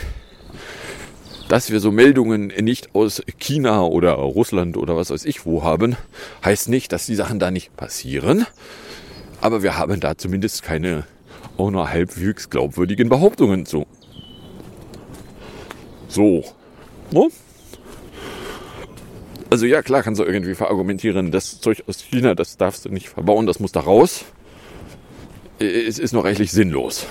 dass 1.48 1.70
wir 1.70 1.80
so 1.80 1.92
Meldungen 1.92 2.48
nicht 2.60 2.94
aus 2.94 3.22
China 3.38 3.84
oder 3.84 4.12
Russland 4.12 4.76
oder 4.76 4.96
was 4.96 5.10
weiß 5.10 5.24
ich 5.24 5.46
wo 5.46 5.62
haben, 5.62 5.96
heißt 6.44 6.68
nicht, 6.68 6.92
dass 6.92 7.06
die 7.06 7.14
Sachen 7.14 7.38
da 7.38 7.50
nicht 7.50 7.76
passieren. 7.76 8.46
Aber 9.40 9.62
wir 9.62 9.78
haben 9.78 10.00
da 10.00 10.16
zumindest 10.16 10.62
keine 10.62 11.04
auch 11.56 11.70
nur 11.70 11.90
halbwegs 11.90 12.50
glaubwürdigen 12.50 13.08
Behauptungen 13.08 13.64
zu. 13.64 13.86
So. 16.08 16.44
No? 17.12 17.30
Also 19.48 19.66
ja, 19.66 19.82
klar 19.82 20.02
kannst 20.02 20.20
du 20.20 20.24
irgendwie 20.24 20.54
verargumentieren, 20.54 21.30
das 21.30 21.60
Zeug 21.60 21.84
aus 21.86 22.00
China, 22.02 22.34
das 22.34 22.56
darfst 22.56 22.84
du 22.84 22.88
nicht 22.88 23.08
verbauen, 23.08 23.46
das 23.46 23.60
muss 23.60 23.72
da 23.72 23.80
raus. 23.80 24.24
Es 25.58 25.98
ist 25.98 26.12
noch 26.12 26.24
reichlich 26.24 26.50
sinnlos 26.50 27.06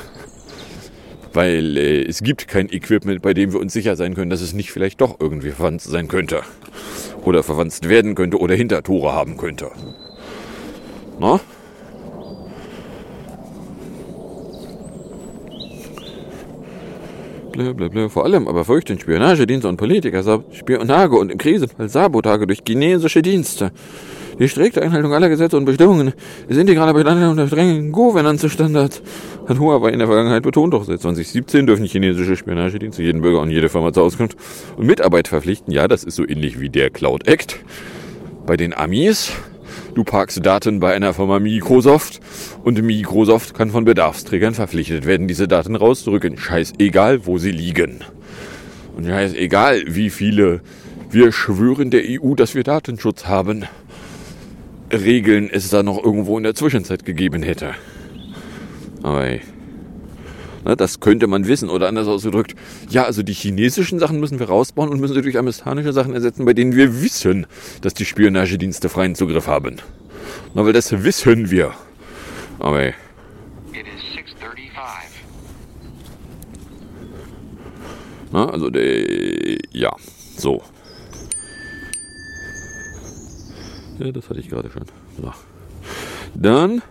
weil 1.35 1.77
äh, 1.77 2.01
es 2.03 2.23
gibt 2.23 2.47
kein 2.47 2.71
Equipment, 2.71 3.21
bei 3.21 3.33
dem 3.33 3.53
wir 3.53 3.59
uns 3.59 3.73
sicher 3.73 3.95
sein 3.95 4.15
können, 4.15 4.29
dass 4.29 4.41
es 4.41 4.53
nicht 4.53 4.71
vielleicht 4.71 5.01
doch 5.01 5.19
irgendwie 5.19 5.51
verwandt 5.51 5.81
sein 5.81 6.07
könnte. 6.07 6.41
Oder 7.23 7.43
verwandt 7.43 7.87
werden 7.87 8.15
könnte 8.15 8.39
oder 8.39 8.55
Hintertore 8.55 9.13
haben 9.13 9.37
könnte. 9.37 9.71
Na? 11.19 11.39
Blablabla. 17.55 18.09
Vor 18.09 18.25
allem 18.25 18.47
aber 18.47 18.65
fürchten 18.65 18.99
Spionagedienste 18.99 19.67
und 19.67 19.77
Politiker 19.77 20.43
Spionage 20.51 21.15
und 21.15 21.31
im 21.31 21.37
Krisenfall 21.37 21.89
Sabotage 21.89 22.47
durch 22.47 22.61
chinesische 22.67 23.21
Dienste. 23.21 23.71
Die 24.37 24.49
strikte 24.49 24.81
Einhaltung 24.81 25.13
aller 25.13 25.29
Gesetze 25.29 25.55
und 25.55 25.63
Bestimmungen 25.63 26.13
ist 26.49 26.57
integraler 26.57 26.93
Bestandteil 26.93 27.29
unter 27.29 27.47
strengen 27.47 27.93
Governance-Standards, 27.93 29.01
hat 29.47 29.59
Huawei 29.59 29.91
in 29.91 29.99
der 29.99 30.07
Vergangenheit 30.07 30.43
betont. 30.43 30.73
Doch 30.73 30.83
seit 30.83 30.99
2017 30.99 31.65
dürfen 31.65 31.85
chinesische 31.85 32.35
Spionagedienste 32.35 33.01
jeden 33.01 33.21
Bürger 33.21 33.39
und 33.39 33.49
jede 33.49 33.69
Firma 33.69 33.93
zur 33.93 34.03
Auskunft 34.03 34.35
und 34.75 34.85
Mitarbeit 34.85 35.29
verpflichten. 35.29 35.73
Ja, 35.73 35.87
das 35.87 36.03
ist 36.03 36.15
so 36.15 36.27
ähnlich 36.27 36.59
wie 36.59 36.69
der 36.69 36.89
Cloud 36.89 37.27
Act. 37.27 37.59
Bei 38.45 38.57
den 38.57 38.73
Amis 38.73 39.31
Du 39.93 40.03
parkst 40.03 40.45
Daten 40.45 40.81
bei 40.81 40.93
einer 40.93 41.13
Firma 41.13 41.39
Microsoft 41.39 42.19
und 42.65 42.81
Microsoft 42.81 43.53
kann 43.53 43.71
von 43.71 43.85
Bedarfsträgern 43.85 44.53
verpflichtet 44.53 45.05
werden, 45.05 45.29
diese 45.29 45.47
Daten 45.47 45.75
rauszurücken. 45.75 46.37
Scheißegal, 46.37 47.25
wo 47.25 47.37
sie 47.37 47.51
liegen. 47.51 48.03
Und 48.97 49.05
scheißegal, 49.05 49.83
wie 49.87 50.09
viele 50.09 50.59
wir 51.09 51.31
schwören 51.31 51.91
der 51.91 52.03
EU, 52.05 52.35
dass 52.35 52.55
wir 52.55 52.63
Datenschutz 52.63 53.25
haben. 53.25 53.63
Regeln 54.91 55.49
es 55.51 55.69
da 55.69 55.83
noch 55.83 56.03
irgendwo 56.03 56.37
in 56.37 56.43
der 56.43 56.55
Zwischenzeit 56.55 57.05
gegeben 57.05 57.43
hätte. 57.43 57.73
Aber 59.03 59.39
na, 60.65 60.75
das 60.75 60.99
könnte 60.99 61.27
man 61.27 61.47
wissen 61.47 61.69
oder 61.69 61.87
anders 61.87 62.07
ausgedrückt. 62.07 62.55
Ja, 62.89 63.03
also 63.03 63.21
die 63.21 63.33
chinesischen 63.33 63.99
Sachen 63.99 64.19
müssen 64.19 64.39
wir 64.39 64.47
rausbauen 64.47 64.89
und 64.89 64.99
müssen 64.99 65.13
sie 65.13 65.21
durch 65.21 65.37
amerikanische 65.37 65.93
Sachen 65.93 66.15
ersetzen, 66.15 66.43
bei 66.43 66.53
denen 66.53 66.75
wir 66.75 67.03
wissen, 67.03 67.45
dass 67.81 67.93
die 67.93 68.05
Spionagedienste 68.05 68.89
freien 68.89 69.13
Zugriff 69.13 69.45
haben. 69.45 69.77
Na, 70.55 70.65
weil 70.65 70.73
das 70.73 71.03
wissen 71.03 71.51
wir. 71.51 71.73
Aber. 72.57 72.93
Na, 78.31 78.49
also 78.49 78.71
der, 78.71 79.05
ja, 79.71 79.95
so. 80.35 80.63
Ja, 83.99 84.11
das 84.11 84.29
hatte 84.29 84.39
ich 84.39 84.49
gerade 84.49 84.69
schon. 84.69 84.83
So. 85.21 85.31
Dann 86.33 86.81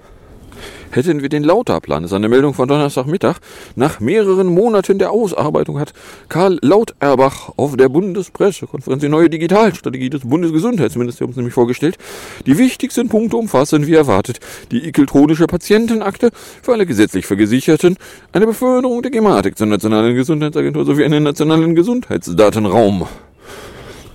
hätten 0.94 1.22
wir 1.22 1.28
den 1.28 1.42
Lauterplan. 1.42 2.02
Das 2.02 2.12
ist 2.12 2.16
eine 2.16 2.28
Meldung 2.28 2.54
von 2.54 2.68
Donnerstagmittag. 2.68 3.38
Nach 3.74 4.00
mehreren 4.00 4.46
Monaten 4.46 4.98
der 4.98 5.10
Ausarbeitung 5.10 5.78
hat 5.78 5.92
Karl 6.28 6.58
Lauterbach 6.62 7.52
auf 7.56 7.76
der 7.76 7.88
Bundespressekonferenz 7.88 9.00
die 9.00 9.08
neue 9.08 9.28
Digitalstrategie 9.28 10.10
des 10.10 10.22
Bundesgesundheitsministeriums 10.22 11.36
nämlich 11.36 11.54
vorgestellt. 11.54 11.98
Die 12.46 12.58
wichtigsten 12.58 13.08
Punkte 13.08 13.36
umfassen, 13.36 13.86
wie 13.86 13.94
erwartet, 13.94 14.40
die 14.70 14.84
elektronische 14.84 15.46
Patientenakte 15.46 16.30
für 16.62 16.72
alle 16.72 16.86
gesetzlich 16.86 17.26
Vergesicherten, 17.26 17.96
eine 18.32 18.46
Beförderung 18.46 19.02
der 19.02 19.10
Gematik 19.10 19.58
zur 19.58 19.66
Nationalen 19.66 20.14
Gesundheitsagentur 20.14 20.84
sowie 20.84 21.04
einen 21.04 21.24
nationalen 21.24 21.74
Gesundheitsdatenraum. 21.74 23.06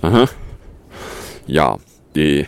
Aha. 0.01 0.25
Ja, 1.45 1.77
die 2.15 2.45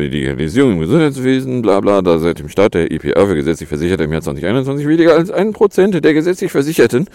Die 0.00 0.08
Digitalisierung 0.08 0.72
im 0.72 0.80
Gesundheitswesen, 0.80 1.60
bla 1.60 1.80
bla, 1.80 2.00
da 2.00 2.18
seit 2.18 2.38
dem 2.38 2.48
Start 2.48 2.72
der 2.72 2.90
EPR 2.90 3.26
für 3.26 3.34
gesetzlich 3.34 3.68
Versicherte 3.68 4.04
im 4.04 4.12
Jahr 4.12 4.22
2021 4.22 4.88
weniger 4.88 5.14
als 5.14 5.30
ein 5.30 5.52
Prozent 5.52 6.02
der 6.02 6.14
gesetzlich 6.14 6.50
Versicherten 6.50 7.08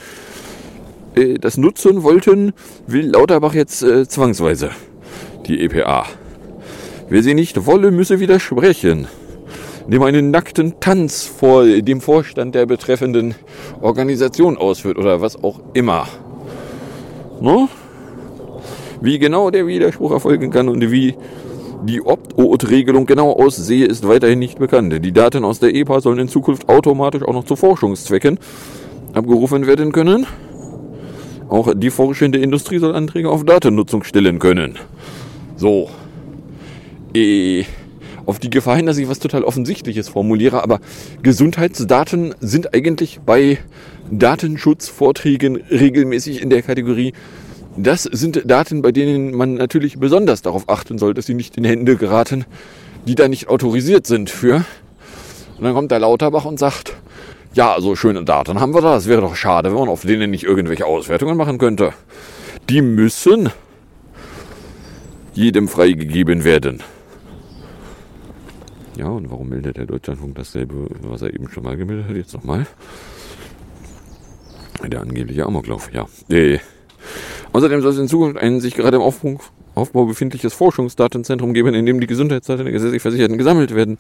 äh, 1.16 1.40
das 1.40 1.58
nutzen 1.58 2.04
wollten, 2.04 2.54
will 2.86 3.10
Lauterbach 3.10 3.56
jetzt 3.56 3.82
äh, 3.82 4.08
zwangsweise 4.08 4.70
die 5.48 5.64
EPA. 5.64 6.06
Wer 7.10 7.24
sie 7.24 7.34
nicht 7.34 7.66
wolle, 7.66 7.90
müsse 7.90 8.20
widersprechen. 8.20 9.08
Indem 9.86 10.02
er 10.02 10.08
einen 10.08 10.30
nackten 10.32 10.80
Tanz 10.80 11.24
vor 11.24 11.66
dem 11.66 12.02
Vorstand 12.02 12.54
der 12.54 12.66
betreffenden 12.66 13.36
Organisation 13.82 14.58
ausführt 14.58 14.98
oder 14.98 15.22
was 15.22 15.44
auch 15.44 15.62
immer. 15.74 16.08
No? 17.42 17.70
Wie 19.06 19.20
genau 19.20 19.52
der 19.52 19.68
Widerspruch 19.68 20.12
erfolgen 20.12 20.50
kann 20.50 20.68
und 20.68 20.90
wie 20.90 21.14
die 21.84 22.02
Opt-out-Regelung 22.02 23.06
genau 23.06 23.34
aussehe, 23.34 23.86
ist 23.86 24.08
weiterhin 24.08 24.40
nicht 24.40 24.58
bekannt. 24.58 25.06
Die 25.06 25.12
Daten 25.12 25.46
aus 25.46 25.60
der 25.60 25.76
EPA 25.76 26.02
sollen 26.02 26.18
in 26.18 26.28
Zukunft 26.28 26.68
automatisch 26.68 27.22
auch 27.22 27.34
noch 27.34 27.44
zu 27.44 27.56
Forschungszwecken 27.56 28.40
abgerufen 29.14 29.68
werden 29.68 29.92
können. 29.92 30.26
Auch 31.50 31.72
die 31.76 31.92
forschende 31.92 32.40
Industrie 32.40 32.80
soll 32.80 32.96
Anträge 32.96 33.30
auf 33.30 33.46
Datennutzung 33.46 34.04
stellen 34.04 34.40
können. 34.40 34.80
So. 35.56 35.92
E 37.14 37.66
auf 38.26 38.40
die 38.40 38.50
Gefahr 38.50 38.76
hin, 38.76 38.88
dass 38.88 38.98
ich 38.98 39.08
was 39.08 39.20
total 39.20 39.44
Offensichtliches 39.44 40.10
formuliere, 40.10 40.64
aber 40.64 40.80
Gesundheitsdaten 41.22 42.34
sind 42.40 42.74
eigentlich 42.74 43.20
bei 43.24 43.60
Datenschutzvorträgen 44.10 45.58
regelmäßig 45.58 46.42
in 46.42 46.50
der 46.50 46.64
Kategorie 46.64 47.14
Das 47.78 48.04
sind 48.04 48.50
Daten, 48.50 48.82
bei 48.82 48.92
denen 48.92 49.36
man 49.36 49.56
natürlich 49.56 50.00
besonders 50.00 50.42
darauf 50.42 50.70
achten 50.70 50.98
soll, 50.98 51.14
dass 51.14 51.26
sie 51.26 51.34
nicht 51.34 51.58
in 51.58 51.66
Hände 51.66 51.98
geraten, 51.98 52.46
die 53.06 53.16
da 53.16 53.28
nicht 53.28 53.50
autorisiert 53.50 54.08
sind 54.08 54.30
für. 54.30 54.66
Und 55.58 55.64
dann 55.64 55.74
kommt 55.74 55.92
der 55.92 56.00
Lauterbach 56.00 56.46
und 56.46 56.58
sagt, 56.58 56.96
ja, 57.54 57.74
also 57.74 57.96
schöne 57.96 58.24
Daten 58.24 58.60
haben 58.60 58.74
wir 58.74 58.82
da. 58.82 58.96
Es 58.96 59.08
wäre 59.08 59.22
doch 59.22 59.36
schade, 59.36 59.72
wenn 59.72 59.80
man 59.80 59.90
auf 59.90 60.02
denen 60.04 60.32
nicht 60.32 60.44
irgendwelche 60.44 60.86
Auswertungen 60.86 61.38
machen 61.38 61.58
könnte. 61.58 61.94
Die 62.70 62.82
müssen 62.82 63.50
jedem 65.34 65.68
freigegeben 65.68 66.46
werden. 66.46 66.82
Ja, 68.98 69.08
und 69.08 69.30
warum 69.30 69.50
meldet 69.50 69.76
der 69.76 69.86
Deutschlandfunk 69.86 70.36
dasselbe, 70.36 70.88
was 71.02 71.22
er 71.22 71.34
eben 71.34 71.50
schon 71.50 71.64
mal 71.64 71.76
gemeldet 71.76 72.08
hat? 72.08 72.16
Jetzt 72.16 72.34
nochmal. 72.34 72.66
Der 74.86 75.02
angebliche 75.02 75.46
Amoklauf, 75.46 75.90
ja. 75.94 76.06
Äh. 76.30 76.60
Außerdem 77.56 77.82
soll 77.82 77.94
es 77.94 77.98
in 78.00 78.10
Zukunft 78.10 78.38
ein 78.38 78.60
sich 78.60 78.76
gerade 78.76 78.98
im 78.98 79.02
Aufbau, 79.02 79.40
Aufbau 79.76 80.04
befindliches 80.08 80.54
Forschungsdatenzentrum 80.54 81.54
geben, 81.54 81.74
in 81.74 81.86
dem 81.86 82.02
die 82.02 82.06
Gesundheitsdaten 82.06 82.66
der 82.66 82.74
gesetzlich 82.74 83.02
Versicherten 83.02 83.38
gesammelt 83.38 83.74
werden. 83.74 83.98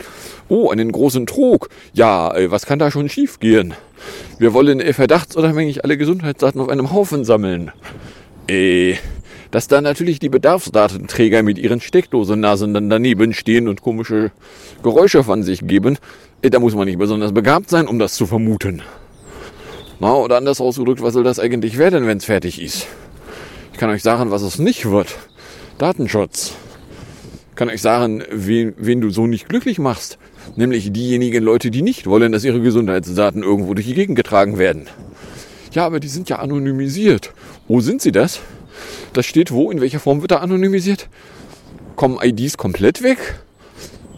Oh, 0.49 0.71
einen 0.71 0.91
großen 0.91 1.25
Trog. 1.25 1.69
Ja, 1.93 2.35
äh, 2.35 2.51
was 2.51 2.65
kann 2.65 2.79
da 2.79 2.91
schon 2.91 3.07
schiefgehen? 3.07 3.73
Wir 4.39 4.53
wollen 4.53 4.81
äh, 4.81 4.91
verdachtsunabhängig 4.91 5.85
alle 5.85 5.97
Gesundheitsdaten 5.97 6.59
auf 6.59 6.67
einem 6.67 6.91
Haufen 6.91 7.23
sammeln. 7.23 7.71
Äh, 8.49 8.95
dass 9.51 9.69
da 9.69 9.79
natürlich 9.79 10.19
die 10.19 10.27
Bedarfsdatenträger 10.27 11.41
mit 11.41 11.57
ihren 11.57 11.79
Steckdosennasen 11.79 12.73
dann 12.73 12.89
daneben 12.89 13.33
stehen 13.33 13.69
und 13.69 13.81
komische 13.81 14.33
Geräusche 14.83 15.23
von 15.23 15.43
sich 15.43 15.65
geben, 15.65 15.97
äh, 16.41 16.49
da 16.49 16.59
muss 16.59 16.75
man 16.75 16.87
nicht 16.87 16.99
besonders 16.99 17.31
begabt 17.31 17.69
sein, 17.69 17.87
um 17.87 17.99
das 17.99 18.15
zu 18.15 18.25
vermuten. 18.25 18.81
Na, 20.01 20.13
oder 20.13 20.35
anders 20.35 20.59
ausgedrückt, 20.59 21.01
was 21.01 21.13
soll 21.13 21.23
das 21.23 21.39
eigentlich 21.39 21.77
werden, 21.77 22.05
wenn 22.05 22.17
es 22.17 22.25
fertig 22.25 22.61
ist? 22.61 22.85
Ich 23.75 23.79
kann 23.79 23.89
euch 23.89 24.03
sagen, 24.03 24.31
was 24.31 24.41
es 24.41 24.57
nicht 24.57 24.89
wird. 24.89 25.17
Datenschutz. 25.79 26.53
Ich 27.49 27.55
kann 27.57 27.67
euch 27.67 27.81
sagen, 27.81 28.23
wen, 28.31 28.73
wen 28.77 29.01
du 29.01 29.09
so 29.09 29.27
nicht 29.27 29.49
glücklich 29.49 29.79
machst. 29.79 30.17
Nämlich 30.55 30.93
diejenigen 30.93 31.43
Leute, 31.43 31.71
die 31.71 31.81
nicht 31.81 32.07
wollen, 32.07 32.31
dass 32.31 32.45
ihre 32.45 32.61
Gesundheitsdaten 32.61 33.43
irgendwo 33.43 33.73
durch 33.73 33.85
die 33.85 33.93
Gegend 33.93 34.15
getragen 34.15 34.57
werden. 34.57 34.87
Ja, 35.73 35.85
aber 35.85 35.99
die 35.99 36.07
sind 36.07 36.29
ja 36.29 36.39
anonymisiert. 36.39 37.33
Wo 37.67 37.81
sind 37.81 38.01
sie 38.01 38.13
das? 38.13 38.39
Das 39.11 39.25
steht 39.25 39.51
wo, 39.51 39.69
in 39.69 39.81
welcher 39.81 39.99
Form 39.99 40.21
wird 40.21 40.31
da 40.31 40.37
anonymisiert? 40.37 41.09
Kommen 41.97 42.17
IDs 42.23 42.55
komplett 42.55 43.03
weg? 43.03 43.41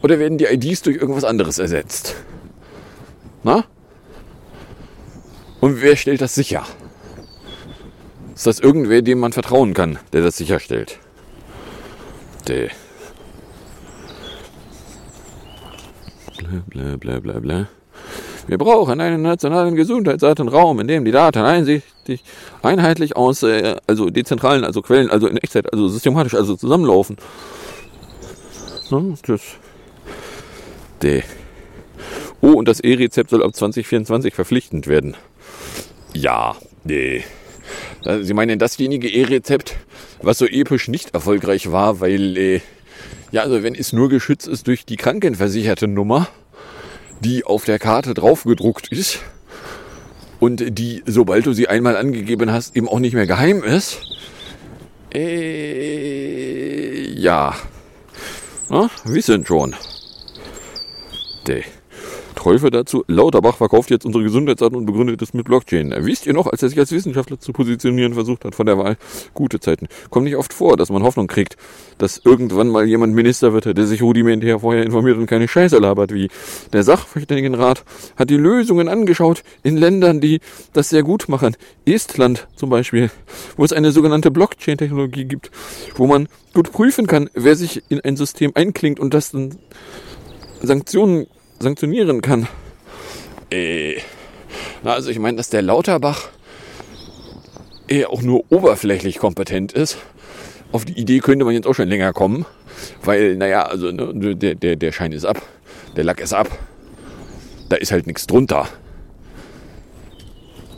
Oder 0.03 0.19
werden 0.19 0.37
die 0.37 0.45
IDs 0.45 0.83
durch 0.83 0.97
irgendwas 0.97 1.23
anderes 1.23 1.57
ersetzt? 1.57 2.13
Na? 3.41 3.65
Und 5.61 5.81
wer 5.81 5.95
stellt 5.95 6.21
das 6.21 6.35
sicher? 6.35 6.63
Ist 8.37 8.45
das 8.45 8.59
irgendwer, 8.59 9.01
dem 9.01 9.17
man 9.17 9.33
vertrauen 9.33 9.73
kann, 9.73 9.97
der 10.13 10.21
das 10.21 10.37
sicherstellt? 10.37 10.99
Der. 12.47 12.69
Bla 16.67 16.97
bla 16.97 17.19
bla 17.19 17.39
bla. 17.39 17.67
Wir 18.45 18.59
brauchen 18.59 19.01
einen 19.01 19.23
nationalen 19.23 19.75
Gesundheitsdatenraum, 19.75 20.79
in 20.81 20.87
dem 20.87 21.03
die 21.03 21.09
Daten 21.09 21.39
einsichtig, 21.39 22.23
einheitlich 22.61 23.15
aus, 23.15 23.41
äh, 23.41 23.77
also 23.87 24.11
dezentralen, 24.11 24.63
also 24.63 24.83
Quellen, 24.83 25.09
also 25.09 25.25
in 25.25 25.37
Echtzeit, 25.37 25.73
also 25.73 25.87
systematisch, 25.87 26.35
also 26.35 26.55
zusammenlaufen. 26.55 27.17
No, 28.91 29.15
das. 29.25 29.41
Der. 31.01 31.23
Oh, 32.41 32.51
und 32.51 32.67
das 32.67 32.81
E-Rezept 32.81 33.31
soll 33.31 33.43
ab 33.43 33.55
2024 33.55 34.35
verpflichtend 34.35 34.85
werden. 34.85 35.17
Ja, 36.13 36.55
nee. 36.83 37.23
Sie 38.21 38.33
meinen 38.33 38.57
dasjenige 38.57 39.09
E-Rezept, 39.09 39.75
was 40.21 40.37
so 40.37 40.45
episch 40.45 40.87
nicht 40.87 41.13
erfolgreich 41.13 41.71
war, 41.71 41.99
weil, 41.99 42.37
äh, 42.37 42.61
ja, 43.31 43.41
also 43.41 43.63
wenn 43.63 43.75
es 43.75 43.91
nur 43.91 44.07
geschützt 44.07 44.47
ist 44.47 44.67
durch 44.67 44.85
die 44.85 44.95
krankenversicherte 44.95 45.87
Nummer, 45.87 46.29
die 47.19 47.43
auf 47.43 47.65
der 47.65 47.79
Karte 47.79 48.13
draufgedruckt 48.13 48.91
ist 48.91 49.19
und 50.39 50.77
die, 50.77 51.03
sobald 51.05 51.45
du 51.45 51.53
sie 51.53 51.67
einmal 51.67 51.97
angegeben 51.97 52.51
hast, 52.51 52.77
eben 52.77 52.87
auch 52.87 52.99
nicht 52.99 53.13
mehr 53.13 53.27
geheim 53.27 53.61
ist. 53.63 53.99
Äh, 55.13 57.09
ja. 57.11 57.55
Na, 58.69 58.89
wissen 59.03 59.45
schon. 59.45 59.75
Däh. 61.47 61.63
Teufel 62.37 62.69
dazu. 62.69 63.03
Lauterbach 63.07 63.57
verkauft 63.57 63.89
jetzt 63.89 64.05
unsere 64.05 64.23
Gesundheitsdaten 64.23 64.77
und 64.77 64.85
begründet 64.85 65.21
es 65.21 65.33
mit 65.33 65.45
Blockchain. 65.45 65.93
Wisst 65.97 66.27
ihr 66.27 66.33
noch, 66.33 66.47
als 66.47 66.61
er 66.61 66.69
sich 66.69 66.77
als 66.77 66.91
Wissenschaftler 66.91 67.39
zu 67.39 67.51
positionieren 67.51 68.13
versucht 68.13 68.45
hat 68.45 68.53
vor 68.53 68.63
der 68.63 68.77
Wahl? 68.77 68.97
Gute 69.33 69.59
Zeiten. 69.59 69.87
Kommt 70.11 70.25
nicht 70.25 70.35
oft 70.35 70.53
vor, 70.53 70.77
dass 70.77 70.89
man 70.89 71.01
Hoffnung 71.03 71.27
kriegt, 71.27 71.57
dass 71.97 72.21
irgendwann 72.23 72.69
mal 72.69 72.85
jemand 72.85 73.15
Minister 73.15 73.53
wird, 73.53 73.75
der 73.77 73.87
sich 73.87 74.03
rudimentär 74.03 74.59
vorher 74.59 74.83
informiert 74.83 75.17
und 75.17 75.25
keine 75.25 75.47
Scheiße 75.47 75.77
labert 75.79 76.13
wie 76.13 76.29
der 76.73 76.83
Sachverständigenrat 76.83 77.83
hat 78.15 78.29
die 78.29 78.37
Lösungen 78.37 78.87
angeschaut 78.87 79.43
in 79.63 79.75
Ländern, 79.75 80.21
die 80.21 80.39
das 80.73 80.89
sehr 80.89 81.03
gut 81.03 81.27
machen. 81.29 81.57
Estland 81.85 82.47
zum 82.55 82.69
Beispiel, 82.69 83.09
wo 83.57 83.65
es 83.65 83.73
eine 83.73 83.91
sogenannte 83.91 84.29
Blockchain-Technologie 84.29 85.25
gibt, 85.25 85.49
wo 85.95 86.05
man 86.05 86.27
gut 86.53 86.71
prüfen 86.71 87.07
kann, 87.07 87.29
wer 87.33 87.55
sich 87.55 87.81
in 87.89 87.99
ein 88.01 88.15
System 88.15 88.51
einklingt 88.53 88.99
und 88.99 89.13
das 89.13 89.31
dann 89.31 89.55
Sanktionen 90.61 91.27
sanktionieren 91.59 92.21
kann. 92.21 92.47
Äh, 93.51 93.97
also 94.83 95.09
ich 95.09 95.19
meine, 95.19 95.37
dass 95.37 95.49
der 95.49 95.61
Lauterbach 95.61 96.29
eher 97.87 98.09
auch 98.09 98.21
nur 98.21 98.43
oberflächlich 98.49 99.19
kompetent 99.19 99.71
ist. 99.71 99.97
Auf 100.71 100.85
die 100.85 100.99
Idee 100.99 101.19
könnte 101.19 101.45
man 101.45 101.53
jetzt 101.53 101.67
auch 101.67 101.73
schon 101.73 101.87
länger 101.87 102.11
kommen, 102.11 102.45
weil, 103.03 103.37
naja, 103.37 103.63
also 103.63 103.91
ne, 103.91 104.35
der, 104.35 104.55
der, 104.55 104.75
der 104.75 104.91
Schein 104.91 105.13
ist 105.13 105.25
ab, 105.25 105.41
der 105.95 106.03
Lack 106.03 106.19
ist 106.19 106.33
ab, 106.33 106.49
da 107.69 107.77
ist 107.77 107.91
halt 107.91 108.05
nichts 108.05 108.27
drunter. 108.27 108.67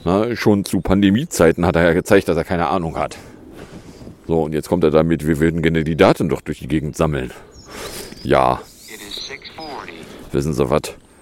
Na, 0.05 0.35
schon 0.35 0.63
zu 0.63 0.81
Pandemiezeiten 0.81 1.65
hat 1.65 1.75
er 1.75 1.83
ja 1.83 1.93
gezeigt, 1.93 2.29
dass 2.29 2.37
er 2.37 2.43
keine 2.43 2.67
Ahnung 2.67 2.97
hat. 2.97 3.17
So, 4.27 4.43
und 4.43 4.53
jetzt 4.53 4.69
kommt 4.69 4.83
er 4.83 4.91
damit, 4.91 5.25
wir 5.27 5.39
würden 5.39 5.63
gerne 5.63 5.83
die 5.83 5.97
Daten 5.97 6.29
doch 6.29 6.41
durch 6.41 6.59
die 6.59 6.67
Gegend 6.67 6.95
sammeln. 6.95 7.31
Ja, 8.23 8.61
wissen 10.31 10.53
Sie 10.53 10.69
was? 10.69 10.81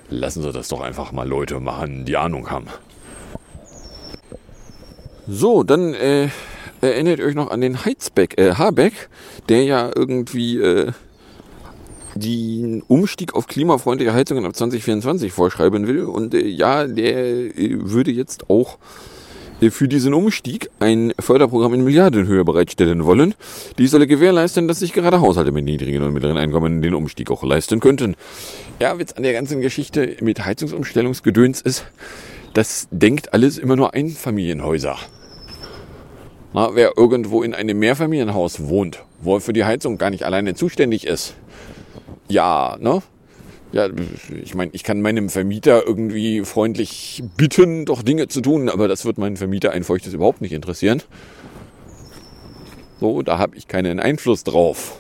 Lassen 0.10 0.42
Sie 0.42 0.52
das 0.52 0.68
doch 0.70 0.82
einfach 0.82 1.12
mal 1.12 1.28
Leute 1.28 1.60
machen, 1.60 2.06
die 2.06 2.18
Ahnung 2.18 2.50
haben. 2.50 2.68
So, 5.28 5.64
dann 5.64 5.94
äh, 5.94 6.30
erinnert 6.80 7.20
euch 7.20 7.36
noch 7.36 7.52
an 7.52 7.62
den 7.62 7.84
Heizbeck, 7.84 8.40
äh, 8.40 8.54
Habeck, 8.54 9.10
der 9.50 9.64
ja 9.64 9.92
irgendwie 9.94 10.58
äh, 10.60 10.92
den 12.16 12.82
Umstieg 12.88 13.34
auf 13.34 13.48
klimafreundliche 13.48 14.14
Heizungen 14.14 14.46
ab 14.46 14.56
2024 14.56 15.32
vorschreiben 15.32 15.88
will. 15.88 16.04
Und 16.04 16.34
äh, 16.34 16.46
ja, 16.46 16.86
der 16.88 17.18
äh, 17.18 17.52
würde 17.58 18.12
jetzt 18.12 18.50
auch 18.50 18.78
für 19.72 19.88
diesen 19.88 20.14
Umstieg 20.14 20.70
ein 20.80 21.14
Förderprogramm 21.20 21.74
in 21.74 21.84
Milliardenhöhe 21.84 22.46
bereitstellen 22.46 23.06
wollen. 23.06 23.34
Dies 23.78 23.92
solle 23.92 24.08
gewährleisten, 24.08 24.68
dass 24.68 24.80
sich 24.80 24.94
gerade 24.94 25.22
Haushalte 25.22 25.52
mit 25.52 25.66
niedrigen 25.66 26.04
und 26.04 26.14
mittleren 26.14 26.38
Einkommen 26.38 26.82
den 26.82 26.94
Umstieg 26.94 27.32
auch 27.32 27.44
leisten 27.44 27.80
könnten. 27.80 28.16
Ja, 28.80 29.00
Witz 29.00 29.14
an 29.14 29.24
der 29.24 29.34
ganzen 29.34 29.62
Geschichte 29.62 30.18
mit 30.22 30.46
Heizungsumstellungsgedöns 30.46 31.62
ist, 31.62 31.86
das 32.54 32.88
denkt 32.92 33.34
alles 33.34 33.58
immer 33.58 33.76
nur 33.76 33.94
Einfamilienhäuser. 33.94 34.98
Na, 36.54 36.76
wer 36.76 36.94
irgendwo 36.98 37.44
in 37.44 37.54
einem 37.54 37.80
Mehrfamilienhaus 37.80 38.68
wohnt, 38.68 39.04
wo 39.22 39.36
er 39.36 39.42
für 39.42 39.54
die 39.54 39.66
Heizung 39.66 39.98
gar 39.98 40.10
nicht 40.10 40.24
alleine 40.24 40.56
zuständig 40.56 41.06
ist, 41.06 41.36
ja, 42.28 42.78
ne? 42.80 43.02
Ja, 43.74 43.90
ich 44.44 44.56
meine, 44.56 44.72
ich 44.74 44.84
kann 44.84 45.02
meinem 45.02 45.30
Vermieter 45.30 45.86
irgendwie 45.86 46.46
freundlich 46.46 47.22
bitten, 47.36 47.86
doch 47.86 48.02
Dinge 48.02 48.30
zu 48.30 48.42
tun, 48.42 48.70
aber 48.70 48.88
das 48.88 49.04
wird 49.04 49.18
meinen 49.18 49.36
Vermieter 49.36 49.72
ein 49.72 49.84
feuchtes 49.84 50.14
überhaupt 50.14 50.42
nicht 50.42 50.54
interessieren. 50.54 51.04
So, 53.00 53.22
da 53.22 53.38
habe 53.38 53.58
ich 53.58 53.68
keinen 53.68 54.00
Einfluss 54.00 54.44
drauf. 54.44 54.98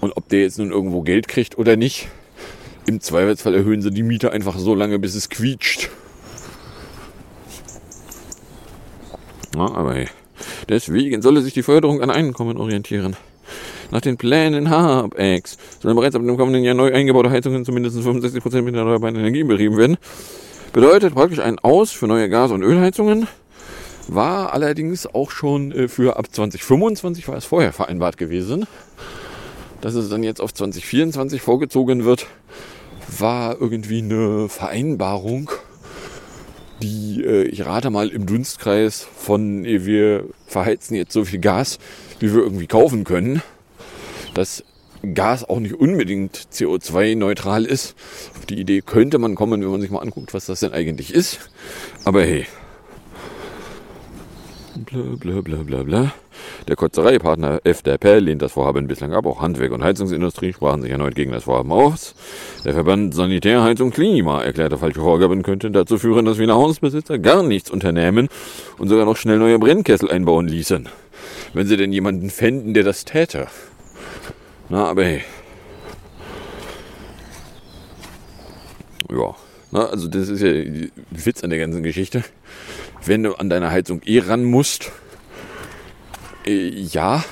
Und 0.00 0.16
ob 0.16 0.28
der 0.28 0.40
jetzt 0.40 0.58
nun 0.58 0.70
irgendwo 0.70 1.02
Geld 1.02 1.28
kriegt 1.28 1.56
oder 1.56 1.76
nicht, 1.76 2.08
im 2.86 3.00
Zweifelsfall 3.00 3.54
erhöhen 3.54 3.80
sie 3.80 3.90
die 3.90 4.02
Miete 4.02 4.32
einfach 4.32 4.58
so 4.58 4.74
lange, 4.74 4.98
bis 4.98 5.14
es 5.14 5.30
quietscht. 5.30 5.88
Ja, 9.54 9.72
aber 9.72 9.94
hey, 9.94 10.08
deswegen 10.68 11.22
solle 11.22 11.40
sich 11.40 11.54
die 11.54 11.62
Förderung 11.62 12.02
an 12.02 12.10
Einkommen 12.10 12.58
orientieren. 12.58 13.16
Nach 13.94 14.00
den 14.00 14.16
Plänen 14.16 14.70
Habex 14.70 15.56
sollen 15.80 15.94
bereits 15.94 16.16
ab 16.16 16.22
dem 16.22 16.36
kommenden 16.36 16.64
Jahr 16.64 16.74
neu 16.74 16.92
eingebaute 16.92 17.30
Heizungen 17.30 17.64
zu 17.64 17.70
mindestens 17.70 18.04
65% 18.04 18.62
mit 18.62 18.74
erneuerbaren 18.74 19.14
Energien 19.14 19.46
betrieben 19.46 19.76
werden. 19.76 19.98
Bedeutet 20.72 21.14
praktisch 21.14 21.38
ein 21.38 21.60
Aus 21.60 21.92
für 21.92 22.08
neue 22.08 22.28
Gas- 22.28 22.50
und 22.50 22.64
Ölheizungen. 22.64 23.28
War 24.08 24.52
allerdings 24.52 25.06
auch 25.06 25.30
schon 25.30 25.70
äh, 25.70 25.86
für 25.86 26.16
ab 26.16 26.26
2025 26.28 27.28
war 27.28 27.36
es 27.36 27.44
vorher 27.44 27.72
vereinbart 27.72 28.16
gewesen. 28.16 28.66
Dass 29.80 29.94
es 29.94 30.08
dann 30.08 30.24
jetzt 30.24 30.40
auf 30.40 30.52
2024 30.52 31.40
vorgezogen 31.40 32.04
wird, 32.04 32.26
war 33.16 33.60
irgendwie 33.60 33.98
eine 33.98 34.48
Vereinbarung 34.48 35.52
die, 36.82 37.22
äh, 37.24 37.44
ich 37.44 37.64
rate 37.64 37.90
mal, 37.90 38.08
im 38.08 38.26
Dunstkreis 38.26 39.06
von 39.16 39.64
äh, 39.64 39.86
wir 39.86 40.24
verheizen 40.48 40.96
jetzt 40.96 41.12
so 41.12 41.24
viel 41.24 41.38
Gas, 41.38 41.78
wie 42.18 42.34
wir 42.34 42.42
irgendwie 42.42 42.66
kaufen 42.66 43.04
können, 43.04 43.40
dass 44.34 44.64
Gas 45.12 45.44
auch 45.44 45.60
nicht 45.60 45.74
unbedingt 45.74 46.36
CO2-neutral 46.52 47.64
ist. 47.64 47.94
Auf 48.38 48.46
die 48.46 48.58
Idee 48.58 48.80
könnte 48.80 49.18
man 49.18 49.34
kommen, 49.34 49.62
wenn 49.62 49.70
man 49.70 49.80
sich 49.80 49.90
mal 49.90 50.00
anguckt, 50.00 50.32
was 50.32 50.46
das 50.46 50.60
denn 50.60 50.72
eigentlich 50.72 51.12
ist. 51.12 51.50
Aber 52.04 52.22
hey. 52.22 52.46
Bla 54.76 55.02
bla 55.18 55.40
bla 55.40 55.58
bla 55.58 55.82
bla. 55.82 56.14
Der 56.66 56.76
Kotzereipartner 56.76 57.60
FDP 57.64 58.18
lehnt 58.18 58.42
das 58.42 58.52
Vorhaben 58.52 58.86
bislang 58.86 59.12
ab. 59.12 59.26
Auch 59.26 59.40
Handwerk 59.40 59.72
und 59.72 59.84
Heizungsindustrie 59.84 60.52
sprachen 60.52 60.82
sich 60.82 60.90
erneut 60.90 61.14
gegen 61.14 61.30
das 61.30 61.44
Vorhaben 61.44 61.70
aus. 61.70 62.14
Der 62.64 62.72
Verband 62.72 63.14
Sanitär, 63.14 63.62
Heizung, 63.62 63.90
Klima 63.90 64.42
erklärte, 64.42 64.78
falsche 64.78 65.00
Vorgaben 65.00 65.42
könnten 65.42 65.72
dazu 65.72 65.98
führen, 65.98 66.24
dass 66.24 66.38
viele 66.38 66.54
Hausbesitzer 66.54 67.18
gar 67.18 67.42
nichts 67.42 67.70
unternehmen 67.70 68.28
und 68.78 68.88
sogar 68.88 69.04
noch 69.04 69.16
schnell 69.16 69.38
neue 69.38 69.58
Brennkessel 69.58 70.10
einbauen 70.10 70.48
ließen. 70.48 70.88
Wenn 71.52 71.66
sie 71.66 71.76
denn 71.76 71.92
jemanden 71.92 72.30
fänden, 72.30 72.74
der 72.74 72.82
das 72.82 73.04
täte. 73.04 73.46
Na, 74.68 74.86
aber 74.86 75.04
hey. 75.04 75.22
Ja, 79.10 79.34
na, 79.70 79.86
also 79.86 80.08
das 80.08 80.28
ist 80.28 80.40
ja 80.40 80.52
der 80.52 80.88
Witz 81.10 81.44
an 81.44 81.50
der 81.50 81.58
ganzen 81.58 81.82
Geschichte. 81.82 82.24
Wenn 83.04 83.22
du 83.22 83.34
an 83.34 83.50
deine 83.50 83.70
Heizung 83.70 84.00
eh 84.04 84.20
ran 84.20 84.44
musst, 84.44 84.90
äh, 86.46 86.68
ja, 86.68 87.24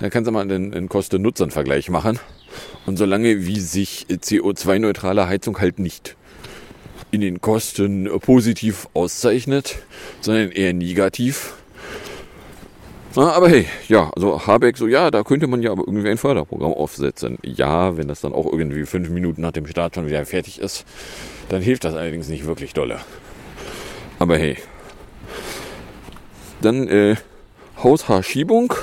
dann 0.00 0.10
kannst 0.10 0.26
du 0.26 0.32
mal 0.32 0.40
einen, 0.40 0.74
einen 0.74 0.88
Kosten-Nutzern-Vergleich 0.88 1.90
machen. 1.90 2.18
Und 2.86 2.96
solange 2.96 3.46
wie 3.46 3.60
sich 3.60 4.06
CO2-neutrale 4.08 5.28
Heizung 5.28 5.58
halt 5.60 5.78
nicht 5.78 6.16
in 7.10 7.20
den 7.20 7.40
Kosten 7.40 8.08
positiv 8.20 8.88
auszeichnet, 8.94 9.78
sondern 10.20 10.50
eher 10.50 10.72
negativ, 10.72 11.54
aber 13.16 13.48
hey, 13.48 13.66
ja, 13.88 14.10
also 14.14 14.46
Habeck 14.46 14.76
so, 14.76 14.86
ja, 14.86 15.10
da 15.10 15.24
könnte 15.24 15.48
man 15.48 15.62
ja 15.62 15.72
aber 15.72 15.82
irgendwie 15.86 16.08
ein 16.08 16.18
Förderprogramm 16.18 16.72
aufsetzen. 16.72 17.38
Ja, 17.42 17.96
wenn 17.96 18.06
das 18.06 18.20
dann 18.20 18.32
auch 18.32 18.46
irgendwie 18.46 18.86
fünf 18.86 19.10
Minuten 19.10 19.42
nach 19.42 19.52
dem 19.52 19.66
Start 19.66 19.96
schon 19.96 20.06
wieder 20.06 20.24
fertig 20.24 20.60
ist, 20.60 20.84
dann 21.48 21.60
hilft 21.60 21.84
das 21.84 21.94
allerdings 21.94 22.28
nicht 22.28 22.46
wirklich 22.46 22.72
dolle. 22.72 23.00
Aber 24.20 24.38
hey. 24.38 24.56
Dann 26.60 26.86
äh, 26.88 27.16
Haushaarschiebung. 27.82 28.74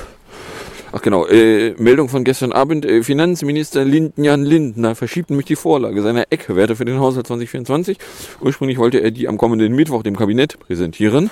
Ach 0.90 1.02
genau, 1.02 1.26
äh, 1.26 1.74
Meldung 1.78 2.08
von 2.08 2.24
gestern 2.24 2.52
Abend. 2.52 2.84
Äh, 2.84 3.02
Finanzminister 3.02 3.84
Lindjan 3.84 4.44
Lindner 4.44 4.94
verschiebt 4.94 5.30
nämlich 5.30 5.46
die 5.46 5.56
Vorlage 5.56 6.02
seiner 6.02 6.24
Eckwerte 6.30 6.76
für 6.76 6.84
den 6.84 6.98
Haushalt 6.98 7.26
2024. 7.28 7.98
Ursprünglich 8.40 8.78
wollte 8.78 8.98
er 8.98 9.10
die 9.10 9.28
am 9.28 9.38
kommenden 9.38 9.74
Mittwoch 9.74 10.02
dem 10.02 10.16
Kabinett 10.16 10.58
präsentieren. 10.58 11.30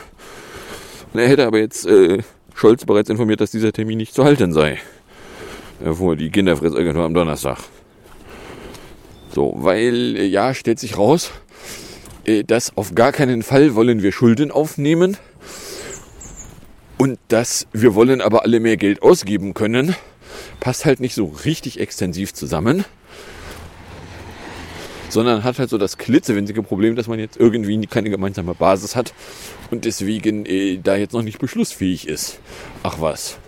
Und 1.13 1.21
er 1.21 1.29
hätte 1.29 1.47
aber 1.47 1.59
jetzt 1.59 1.87
äh, 1.87 2.19
Scholz 2.57 2.87
bereits 2.87 3.11
informiert, 3.11 3.43
dass 3.43 3.51
dieser 3.51 3.71
Termin 3.71 3.99
nicht 3.99 4.15
zu 4.15 4.25
halten 4.25 4.51
sei. 4.55 4.79
Erfuhr 5.85 6.17
die 6.17 6.31
Kinderfressagentur 6.31 7.05
am 7.05 7.13
Donnerstag. 7.13 7.59
So, 9.35 9.53
weil, 9.59 10.17
äh, 10.17 10.25
ja, 10.25 10.55
stellt 10.55 10.79
sich 10.79 10.97
raus, 10.97 11.33
äh, 12.25 12.45
dass 12.45 12.75
auf 12.79 12.95
gar 12.95 13.13
keinen 13.13 13.43
Fall 13.43 13.75
wollen 13.75 14.03
wir 14.03 14.11
Schulden 14.11 14.51
aufnehmen 14.51 15.19
und 16.97 17.19
dass 17.29 17.67
wir 17.75 17.95
wollen 17.95 18.23
aber 18.23 18.45
alle 18.45 18.59
mehr 18.59 18.79
Geld 18.79 19.03
ausgeben 19.03 19.53
können, 19.53 19.95
passt 20.59 20.87
halt 20.87 20.99
nicht 21.01 21.15
so 21.15 21.27
richtig 21.45 21.79
extensiv 21.79 22.33
zusammen 22.33 22.87
sondern 25.09 25.45
hat 25.45 25.59
halt 25.59 25.71
so 25.71 25.79
das 25.79 25.99
klitzewinzige 25.99 26.63
Problem, 26.63 26.97
dass 26.97 27.07
man 27.07 27.19
jetzt 27.19 27.37
irgendwie 27.37 27.87
keine 27.87 28.11
gemeinsame 28.11 28.55
Basis 28.55 28.97
hat 28.97 29.13
und 29.71 29.85
deswegen 29.85 30.47
äh, 30.47 30.79
da 30.83 30.97
jetzt 30.97 31.13
noch 31.13 31.23
nicht 31.23 31.39
beschlussfähig 31.39 32.09
ist. 32.09 32.39
Ach 32.83 33.01
was. 33.01 33.39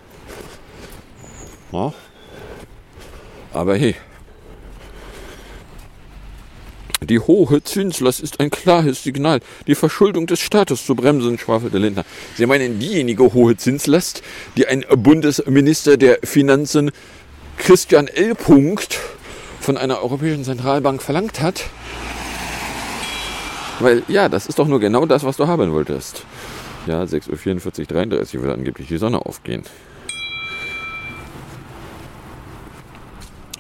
Ja. 1.73 1.93
Aber 3.53 3.77
hey. 3.77 3.95
Die 7.01 7.21
hohe 7.21 7.63
Zinslast 7.63 8.21
ist 8.21 8.41
ein 8.41 8.51
klares 8.51 9.05
Signal, 9.05 9.41
die 9.69 9.77
Verschuldung 9.77 10.27
des 10.27 10.41
Staates 10.41 10.85
zu 10.85 10.97
bremsen, 10.97 11.39
schwafelte 11.39 11.79
Lindner. 11.79 12.05
Sie 12.37 12.45
meinen 12.45 12.81
diejenige 12.81 13.33
hohe 13.33 13.57
Zinslast, 13.57 14.23
die 14.57 14.67
ein 14.67 14.85
Bundesminister 14.97 15.97
der 15.97 16.19
Finanzen 16.25 16.91
Christian 17.57 18.09
L. 18.09 18.35
Punkt 18.35 18.99
von 19.69 19.77
einer 19.77 20.03
Europäischen 20.03 20.45
Zentralbank 20.45 21.03
verlangt 21.03 21.43
hat. 21.43 21.67
Weil, 23.81 24.03
ja, 24.09 24.31
das 24.31 24.47
ist 24.47 24.59
doch 24.59 24.67
nur 24.67 24.81
genau 24.81 25.05
das, 25.05 25.25
was 25.25 25.37
du 25.37 25.47
haben 25.47 25.75
wolltest. 25.75 26.25
Ja, 26.87 27.03
6.44 27.03 27.81
Uhr 27.81 27.85
33 27.85 28.41
will 28.41 28.51
angeblich 28.51 28.89
die 28.89 28.97
Sonne 28.97 29.27
aufgehen. 29.27 29.65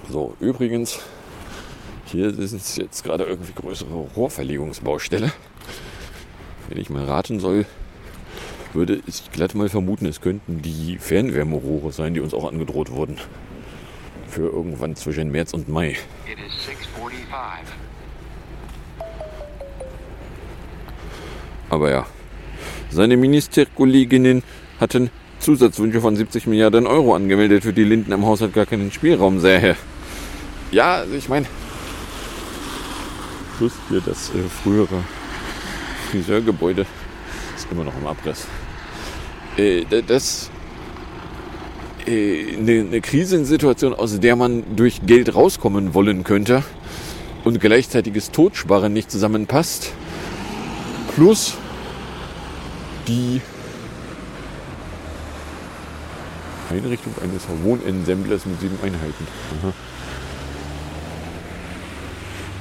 So, 0.08 0.34
übrigens, 0.40 0.98
hier 2.06 2.28
ist 2.38 2.78
jetzt 2.78 3.04
gerade 3.04 3.24
irgendwie 3.24 3.52
größere 3.52 3.92
Rohrverlegungsbaustelle. 4.16 5.30
Wenn 6.70 6.78
ich 6.78 6.88
mal 6.88 7.04
raten 7.04 7.38
soll, 7.38 7.66
würde 8.72 9.02
ich 9.06 9.30
glatt 9.30 9.54
mal 9.54 9.68
vermuten, 9.68 10.06
es 10.06 10.22
könnten 10.22 10.62
die 10.62 10.96
Fernwärmerohre 10.96 11.92
sein, 11.92 12.14
die 12.14 12.20
uns 12.20 12.32
auch 12.32 12.50
angedroht 12.50 12.92
wurden 12.92 13.18
für 14.28 14.48
irgendwann 14.48 14.96
zwischen 14.96 15.30
März 15.30 15.52
und 15.54 15.68
Mai. 15.68 15.96
Aber 21.70 21.90
ja, 21.90 22.06
seine 22.90 23.16
Ministerkolleginnen 23.16 24.42
hatten 24.80 25.10
Zusatzwünsche 25.38 26.00
von 26.00 26.16
70 26.16 26.46
Milliarden 26.46 26.86
Euro 26.86 27.14
angemeldet, 27.14 27.62
für 27.62 27.72
die 27.72 27.84
Linden 27.84 28.12
am 28.12 28.24
Haushalt 28.24 28.54
gar 28.54 28.66
keinen 28.66 28.90
Spielraum 28.90 29.40
sähe. 29.40 29.76
Ja, 30.70 31.04
ich 31.04 31.28
meine, 31.28 31.46
plus 33.56 33.72
hier 33.88 34.00
das 34.00 34.30
äh, 34.30 34.42
frühere 34.62 35.02
Friseurgebäude 36.10 36.86
ist 37.56 37.68
immer 37.70 37.84
noch 37.84 37.96
im 37.96 38.06
Abriss. 38.06 38.46
Äh, 39.56 39.84
das 40.06 40.50
eine, 42.06 42.72
äh, 42.72 42.80
eine 42.80 43.00
Krisensituation, 43.00 43.94
aus 43.94 44.18
der 44.20 44.36
man 44.36 44.64
durch 44.76 45.00
Geld 45.06 45.34
rauskommen 45.34 45.94
wollen 45.94 46.24
könnte 46.24 46.62
und 47.44 47.60
gleichzeitiges 47.60 48.30
Totsparen 48.30 48.92
nicht 48.92 49.10
zusammenpasst, 49.10 49.92
plus 51.14 51.54
die 53.06 53.40
Einrichtung 56.70 57.14
eines 57.22 57.42
Wohnensemblers 57.62 58.44
mit 58.44 58.60
sieben 58.60 58.78
Einheiten. 58.82 59.26
Aha. 59.62 59.72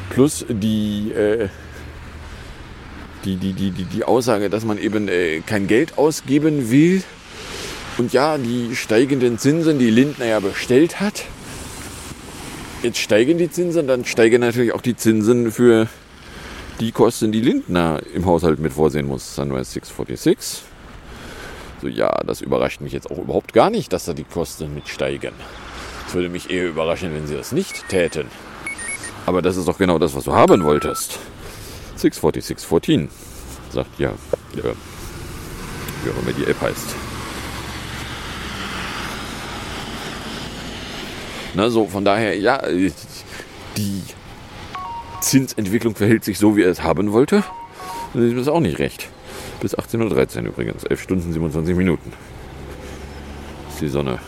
Plus 0.10 0.46
die, 0.48 1.12
äh, 1.12 1.50
die, 3.26 3.36
die, 3.36 3.54
die, 3.54 3.72
die, 3.72 3.84
die 3.84 4.04
Aussage, 4.04 4.50
dass 4.50 4.64
man 4.64 4.78
eben 4.78 5.10
äh, 5.10 5.42
kein 5.42 5.68
Geld 5.68 5.98
ausgeben 5.98 6.72
will, 6.72 7.04
und 7.98 8.14
ja, 8.14 8.38
die 8.38 8.76
steigenden 8.76 9.40
Zinsen, 9.40 9.80
die 9.80 9.90
Lindner 9.90 10.26
ja 10.26 10.40
bestellt 10.40 11.00
hat, 11.00 11.26
jetzt 12.84 13.00
steigen 13.00 13.38
die 13.38 13.50
Zinsen, 13.50 13.88
dann 13.88 14.06
steigen 14.06 14.42
natürlich 14.42 14.74
auch 14.74 14.82
die 14.82 14.96
Zinsen 14.96 15.52
für 15.52 15.88
die 16.80 16.92
Kosten, 16.92 17.32
die 17.32 17.42
Lindner 17.42 18.02
im 18.14 18.26
Haushalt 18.26 18.60
mit 18.60 18.74
vorsehen 18.74 19.08
muss. 19.08 19.36
Sunrise 19.36 19.72
646. 19.72 20.64
So, 21.82 21.88
ja, 21.88 22.22
das 22.26 22.42
überrascht 22.42 22.82
mich 22.82 22.94
jetzt 22.94 23.10
auch 23.10 23.18
überhaupt 23.18 23.54
gar 23.54 23.70
nicht, 23.70 23.94
dass 23.94 24.06
da 24.06 24.14
die 24.14 24.24
Kosten 24.24 24.74
mitsteigen. 24.74 25.34
Es 26.08 26.14
würde 26.14 26.30
mich 26.30 26.50
eher 26.50 26.68
überraschen, 26.70 27.14
wenn 27.14 27.28
sie 27.28 27.36
das 27.36 27.52
nicht 27.52 27.88
täten. 27.90 28.28
Aber 29.26 29.42
das 29.42 29.58
ist 29.58 29.68
doch 29.68 29.78
genau 29.78 30.00
das, 30.00 30.16
was 30.16 30.24
du 30.24 30.34
haben 30.34 30.64
wolltest. 30.64 31.20
64614 31.98 33.10
sagt 33.72 34.00
ja, 34.00 34.14
ja 34.56 34.64
wie 36.04 36.12
auch 36.12 36.24
immer 36.24 36.32
die 36.32 36.50
App 36.50 36.62
heißt. 36.62 37.07
Ne, 41.58 41.72
so, 41.72 41.88
von 41.88 42.06
daher, 42.06 42.38
ja, 42.38 42.62
die 43.78 44.04
Zinsentwicklung 45.22 45.96
verhält 45.96 46.24
sich 46.24 46.38
so, 46.38 46.56
wie 46.56 46.62
er 46.62 46.70
es 46.70 46.84
haben 46.84 47.12
wollte. 47.14 47.44
Das 48.14 48.24
ist 48.24 48.48
auch 48.48 48.60
nicht 48.60 48.78
recht. 48.78 49.10
Bis 49.60 49.76
18.13 49.76 50.42
Uhr 50.42 50.50
übrigens. 50.50 50.84
11 50.84 51.02
Stunden 51.02 51.34
27 51.34 51.76
Minuten. 51.76 52.14
Ist 53.72 53.82
die 53.82 53.88
Sonne 53.88 54.20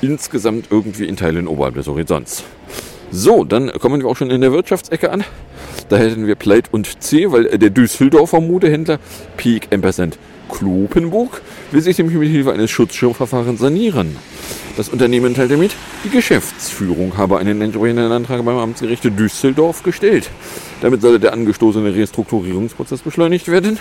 insgesamt 0.00 0.66
irgendwie 0.70 1.06
in 1.06 1.16
Teilen 1.16 1.48
oberhalb 1.48 1.74
des 1.74 1.88
Horizonts. 1.88 2.44
So, 3.10 3.42
dann 3.42 3.72
kommen 3.72 4.00
wir 4.00 4.08
auch 4.08 4.16
schon 4.16 4.30
in 4.30 4.42
der 4.42 4.52
Wirtschaftsecke 4.52 5.10
an. 5.10 5.24
Da 5.88 5.96
hätten 5.96 6.28
wir 6.28 6.36
Pleit 6.36 6.72
und 6.72 7.02
C, 7.02 7.32
weil 7.32 7.58
der 7.58 7.70
Düsseldorfer 7.70 8.40
Modehändler 8.40 9.00
Peak 9.36 9.68
Ampersand 9.72 10.18
Klopenburg 10.48 11.42
will 11.72 11.80
sich 11.80 11.98
nämlich 11.98 12.16
mit 12.16 12.28
Hilfe 12.30 12.52
eines 12.52 12.70
Schutzschirmverfahrens 12.70 13.60
sanieren. 13.60 14.16
Das 14.76 14.88
Unternehmen 14.88 15.34
teilte 15.34 15.58
mit, 15.58 15.72
die 16.02 16.08
Geschäftsführung 16.08 17.18
habe 17.18 17.38
einen 17.38 17.60
entsprechenden 17.60 18.10
Antrag 18.10 18.42
beim 18.44 18.56
Amtsgericht 18.56 19.04
Düsseldorf 19.04 19.82
gestellt. 19.82 20.30
Damit 20.80 21.02
solle 21.02 21.20
der 21.20 21.34
angestoßene 21.34 21.94
Restrukturierungsprozess 21.94 23.00
beschleunigt 23.00 23.48
werden. 23.48 23.78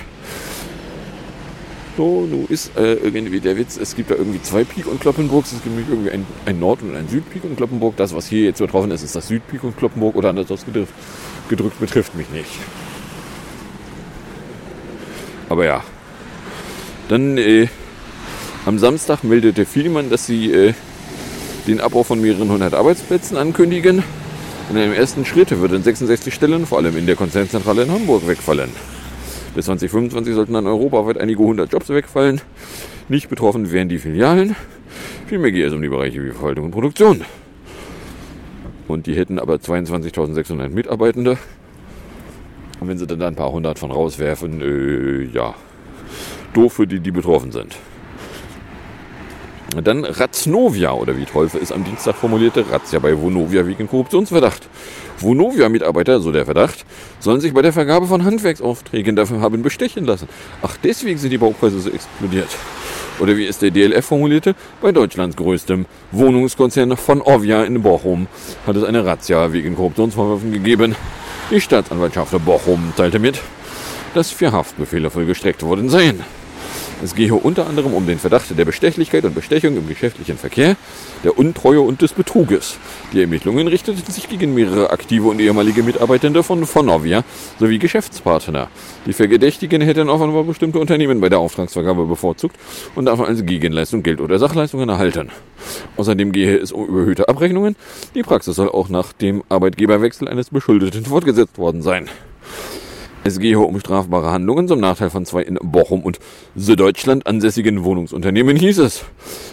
So, 1.96 2.28
nun 2.30 2.46
ist 2.50 2.76
äh, 2.78 2.94
irgendwie 2.96 3.40
der 3.40 3.58
Witz, 3.58 3.78
es 3.78 3.96
gibt 3.96 4.12
da 4.12 4.16
irgendwie 4.16 4.42
zwei 4.42 4.64
Pik 4.64 4.88
und 4.88 5.00
Kloppenburgs. 5.00 5.54
Es 5.54 5.64
gibt 5.64 5.78
irgendwie 5.90 6.12
ein, 6.12 6.26
ein 6.46 6.60
Nord- 6.60 6.82
und 6.82 6.96
ein 6.96 7.08
Südpik 7.08 7.44
und 7.44 7.56
Kloppenburg. 7.56 7.96
Das, 7.96 8.14
was 8.14 8.28
hier 8.28 8.44
jetzt 8.44 8.60
betroffen 8.60 8.92
ist, 8.92 9.04
ist 9.04 9.16
das 9.16 9.28
Südpik 9.28 9.64
und 9.64 9.78
Kloppenburg 9.78 10.16
oder 10.16 10.30
anders 10.30 10.52
ausgedrückt, 10.52 10.92
gedrückt, 11.50 11.80
betrifft 11.80 12.16
mich 12.16 12.30
nicht. 12.32 12.50
Aber 15.48 15.66
ja. 15.66 15.84
Dann 17.08 17.38
äh, 17.38 17.68
am 18.66 18.78
Samstag 18.78 19.24
meldete 19.24 19.66
Vielmann, 19.66 20.10
dass 20.10 20.26
sie 20.26 20.52
äh, 20.52 20.74
den 21.68 21.82
Abbau 21.82 22.04
von 22.04 22.22
mehreren 22.22 22.50
hundert 22.50 22.74
Arbeitsplätzen 22.74 23.38
ankündigen. 23.38 24.04
In 24.70 24.78
einem 24.78 24.94
ersten 24.94 25.26
Schritt 25.26 25.52
würden 25.60 25.84
66 25.84 26.34
Stellen, 26.34 26.66
vor 26.66 26.78
allem 26.78 26.96
in 26.98 27.06
der 27.06 27.16
Konzernzentrale 27.16 27.84
in 27.84 27.92
Hamburg, 27.92 28.28
wegfallen. 28.28 28.70
Bis 29.56 29.66
2025 29.66 30.34
sollten 30.34 30.54
dann 30.54 30.68
europaweit 30.68 31.18
einige 31.18 31.44
hundert 31.44 31.74
Jobs 31.74 31.90
wegfallen. 31.90 32.40
Nicht 33.10 33.30
betroffen 33.30 33.72
wären 33.72 33.90
die 33.90 33.98
Filialen. 34.00 34.56
Vielmehr 35.28 35.52
geht 35.52 35.66
es 35.66 35.74
um 35.74 35.82
die 35.82 35.90
Bereiche 35.90 36.24
wie 36.24 36.32
Verwaltung 36.32 36.66
und 36.66 36.72
Produktion. 36.72 37.26
Und 38.88 39.08
die 39.08 39.16
hätten 39.16 39.40
aber 39.40 39.56
22.600 39.56 40.70
Mitarbeitende. 40.70 41.38
Und 42.80 42.88
wenn 42.88 42.98
sie 42.98 43.08
dann 43.08 43.20
da 43.20 43.28
ein 43.28 43.36
paar 43.36 43.52
hundert 43.52 43.80
von 43.80 43.92
rauswerfen, 43.92 44.62
äh, 44.62 45.36
ja, 45.36 45.54
doof 46.54 46.74
für 46.74 46.88
die, 46.88 47.00
die 47.00 47.12
betroffen 47.12 47.52
sind. 47.52 47.76
Dann 49.84 50.04
Razznovia, 50.04 50.92
oder 50.92 51.18
wie 51.18 51.24
Teufel 51.24 51.62
es 51.62 51.72
am 51.72 51.86
Dienstag 51.86 52.16
formulierte, 52.16 52.66
Razzia 52.70 53.00
bei 53.00 53.18
Vonovia 53.18 53.66
wegen 53.66 53.88
Korruptionsverdacht. 53.88 54.68
Vonovia-Mitarbeiter, 55.20 56.20
so 56.20 56.32
der 56.32 56.46
Verdacht, 56.46 56.86
sollen 57.20 57.40
sich 57.40 57.54
bei 57.54 57.62
der 57.62 57.72
Vergabe 57.72 58.08
von 58.08 58.26
Handwerksaufträgen 58.26 59.16
dafür 59.16 59.40
haben 59.40 59.62
bestechen 59.62 60.06
lassen. 60.06 60.28
Ach, 60.62 60.76
deswegen 60.84 61.18
sind 61.18 61.30
die 61.30 61.38
Baupreise 61.38 61.80
so 61.80 61.90
explodiert. 61.90 62.50
Oder 63.20 63.38
wie 63.38 63.46
es 63.46 63.60
der 63.60 63.72
DLF 63.72 64.06
formulierte, 64.06 64.56
bei 64.82 64.92
Deutschlands 64.92 65.38
größtem 65.38 65.86
Wohnungskonzern 66.12 66.98
von 66.98 67.22
Ovia 67.22 67.64
in 67.64 67.82
Bochum 67.82 68.28
hat 68.68 68.76
es 68.76 68.84
eine 68.84 69.06
Razzia 69.06 69.54
wegen 69.54 69.76
Korruptionsvorwürfen 69.76 70.52
gegeben. 70.52 70.96
Die 71.50 71.62
Staatsanwaltschaft 71.62 72.34
Bochum 72.44 72.94
teilte 72.98 73.20
mit, 73.20 73.40
dass 74.14 74.32
vier 74.32 74.52
Haftbefehle 74.52 75.10
vollgestreckt 75.10 75.64
worden 75.64 75.90
seien. 75.90 76.24
Es 77.04 77.16
gehe 77.16 77.34
unter 77.34 77.66
anderem 77.66 77.96
um 77.96 78.06
den 78.06 78.20
Verdacht 78.20 78.56
der 78.56 78.66
Bestechlichkeit 78.66 79.26
und 79.26 79.34
Bestechung 79.34 79.76
im 79.76 79.88
geschäftlichen 79.88 80.38
Verkehr, 80.38 80.76
der 81.24 81.36
Untreue 81.38 81.82
und 81.82 82.02
des 82.04 82.14
Betruges. 82.14 82.78
Die 83.12 83.22
Ermittlungen 83.22 83.68
richteten 83.68 84.12
sich 84.12 84.30
gegen 84.30 84.54
mehrere 84.54 84.92
aktive 84.92 85.28
und 85.30 85.40
ehemalige 85.40 85.82
Mitarbeitende 85.82 86.44
von 86.44 86.68
Vonovia 86.68 87.24
sowie 87.60 87.80
Geschäftspartner. 87.80 88.70
Die 89.08 89.14
Verdächtigen 89.14 89.82
hätten 89.82 90.10
offenbar 90.10 90.44
bestimmte 90.44 90.78
Unternehmen 90.78 91.22
bei 91.22 91.30
der 91.30 91.40
Auftragsvergabe 91.40 92.06
bevorzugt 92.06 92.56
und 92.94 93.06
davon 93.06 93.26
als 93.26 93.46
Gegenleistung 93.46 94.04
Geld 94.04 94.22
oder 94.22 94.38
Sachleistungen 94.38 94.88
erhalten. 94.88 95.30
Außerdem 95.98 96.32
gehe 96.32 96.58
es 96.58 96.72
um 96.72 96.86
überhöhte 96.86 97.28
Abrechnungen. 97.28 97.76
Die 98.14 98.22
Praxis 98.22 98.56
soll 98.56 98.70
auch 98.70 98.90
nach 98.90 99.12
dem 99.12 99.44
Arbeitgeberwechsel 99.50 100.28
eines 100.28 100.52
Beschuldeten 100.52 101.06
fortgesetzt 101.06 101.58
worden 101.58 101.82
sein. 101.82 102.10
Es 103.24 103.40
gehe 103.40 103.60
um 103.60 103.80
strafbare 103.80 104.32
Handlungen 104.32 104.68
zum 104.68 104.80
Nachteil 104.80 105.12
von 105.12 105.28
zwei 105.28 105.44
in 105.44 105.60
Bochum 105.62 106.02
und 106.02 106.18
Süddeutschland 106.56 107.28
ansässigen 107.28 107.84
Wohnungsunternehmen, 107.84 108.58
hieß 108.58 108.80
es. 108.80 109.06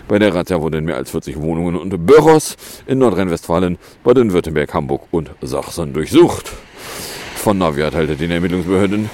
Bei 0.08 0.18
der 0.18 0.34
Razzia 0.34 0.62
wurden 0.62 0.86
mehr 0.86 0.96
als 0.96 1.10
40 1.10 1.38
Wohnungen 1.38 1.76
und 1.76 2.06
Büros 2.06 2.56
in 2.86 2.98
Nordrhein-Westfalen, 2.98 3.76
Baden-Württemberg, 4.04 4.72
Hamburg 4.72 5.02
und 5.10 5.30
Sachsen 5.42 5.92
durchsucht. 5.92 6.50
Von 7.36 7.58
Navia 7.58 7.90
teilte 7.90 8.16
den 8.16 8.30
Ermittlungsbehörden 8.30 9.10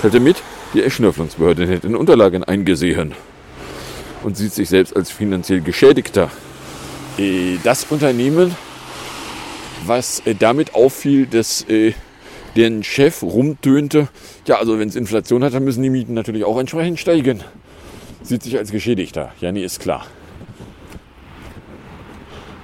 teilte 0.00 0.20
mit, 0.20 0.42
die 0.72 0.82
Erschnöfflungsbehörden 0.82 1.68
hätten 1.68 1.94
Unterlagen 1.94 2.44
eingesehen 2.44 3.12
und 4.22 4.38
sieht 4.38 4.54
sich 4.54 4.70
selbst 4.70 4.96
als 4.96 5.10
finanziell 5.10 5.60
Geschädigter. 5.60 6.30
Äh, 7.18 7.58
Das 7.62 7.84
Unternehmen, 7.90 8.56
was 9.84 10.22
äh, 10.24 10.34
damit 10.34 10.74
auffiel, 10.74 11.26
dass 11.26 11.68
äh, 11.68 11.92
deren 12.56 12.82
Chef 12.82 13.22
rumtönte, 13.22 14.08
ja, 14.46 14.56
also 14.58 14.78
wenn 14.78 14.88
es 14.88 14.96
Inflation 14.96 15.42
hat, 15.44 15.54
dann 15.54 15.64
müssen 15.64 15.82
die 15.82 15.90
Mieten 15.90 16.14
natürlich 16.14 16.44
auch 16.44 16.58
entsprechend 16.58 16.98
steigen. 16.98 17.42
Sieht 18.22 18.42
sich 18.42 18.56
als 18.56 18.70
Geschädigter. 18.70 19.32
Ja, 19.40 19.50
nee, 19.52 19.64
ist 19.64 19.80
klar. 19.80 20.06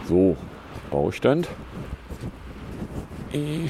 So, 0.09 0.37
Baustand. 0.91 1.49
Äh. 3.33 3.65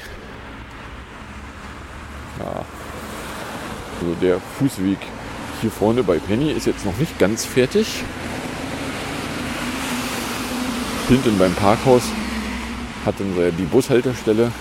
Ja. 2.39 2.65
Also 4.01 4.15
der 4.21 4.39
Fußweg 4.39 4.97
hier 5.61 5.71
vorne 5.71 6.03
bei 6.03 6.19
Penny 6.19 6.51
ist 6.51 6.65
jetzt 6.65 6.85
noch 6.85 6.97
nicht 6.97 7.19
ganz 7.19 7.43
fertig. 7.45 8.03
Hinten 11.09 11.37
beim 11.37 11.53
Parkhaus 11.53 12.03
hatten 13.05 13.33
sie 13.35 13.51
die 13.51 13.63
Bushaltestelle 13.63 14.51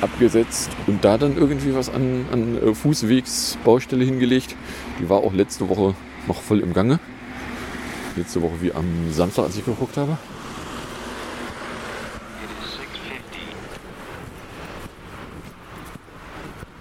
abgesetzt 0.00 0.70
und 0.86 1.04
da 1.04 1.18
dann 1.18 1.36
irgendwie 1.36 1.74
was 1.74 1.88
an, 1.88 2.26
an 2.32 2.56
äh, 2.62 2.74
Fußwegsbaustelle 2.74 4.04
hingelegt. 4.04 4.56
Die 4.98 5.08
war 5.08 5.18
auch 5.18 5.32
letzte 5.32 5.68
Woche 5.68 5.94
noch 6.26 6.40
voll 6.42 6.60
im 6.60 6.72
Gange. 6.72 6.98
Letzte 8.16 8.42
Woche 8.42 8.60
wie 8.60 8.72
am 8.72 9.12
Samstag, 9.12 9.44
als 9.44 9.56
ich 9.56 9.64
geguckt 9.64 9.96
habe. 9.96 10.16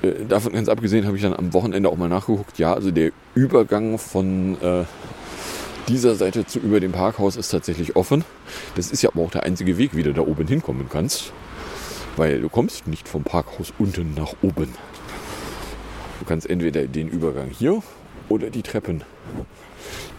Äh, 0.01 0.25
Davon 0.27 0.53
ganz 0.53 0.69
abgesehen 0.69 1.05
habe 1.05 1.17
ich 1.17 1.23
dann 1.23 1.33
am 1.33 1.53
Wochenende 1.53 1.89
auch 1.89 1.97
mal 1.97 2.09
nachgeguckt. 2.09 2.57
Ja, 2.57 2.73
also 2.73 2.91
der 2.91 3.11
Übergang 3.35 3.97
von 3.97 4.57
äh, 4.61 4.85
dieser 5.87 6.15
Seite 6.15 6.45
zu 6.45 6.59
über 6.59 6.79
dem 6.79 6.91
Parkhaus 6.91 7.35
ist 7.35 7.49
tatsächlich 7.49 7.95
offen. 7.95 8.23
Das 8.75 8.91
ist 8.91 9.01
ja 9.01 9.09
aber 9.09 9.23
auch 9.23 9.31
der 9.31 9.43
einzige 9.43 9.77
Weg, 9.77 9.95
wie 9.95 10.03
du 10.03 10.13
da 10.13 10.21
oben 10.21 10.47
hinkommen 10.47 10.87
kannst. 10.89 11.33
Weil 12.19 12.41
du 12.41 12.49
kommst 12.49 12.85
nicht 12.85 13.07
vom 13.07 13.23
Parkhaus 13.23 13.71
unten 13.79 14.13
nach 14.13 14.33
oben. 14.41 14.75
Du 16.19 16.25
kannst 16.25 16.49
entweder 16.49 16.85
den 16.85 17.07
Übergang 17.07 17.47
hier 17.49 17.81
oder 18.27 18.49
die 18.49 18.61
Treppen, 18.61 19.05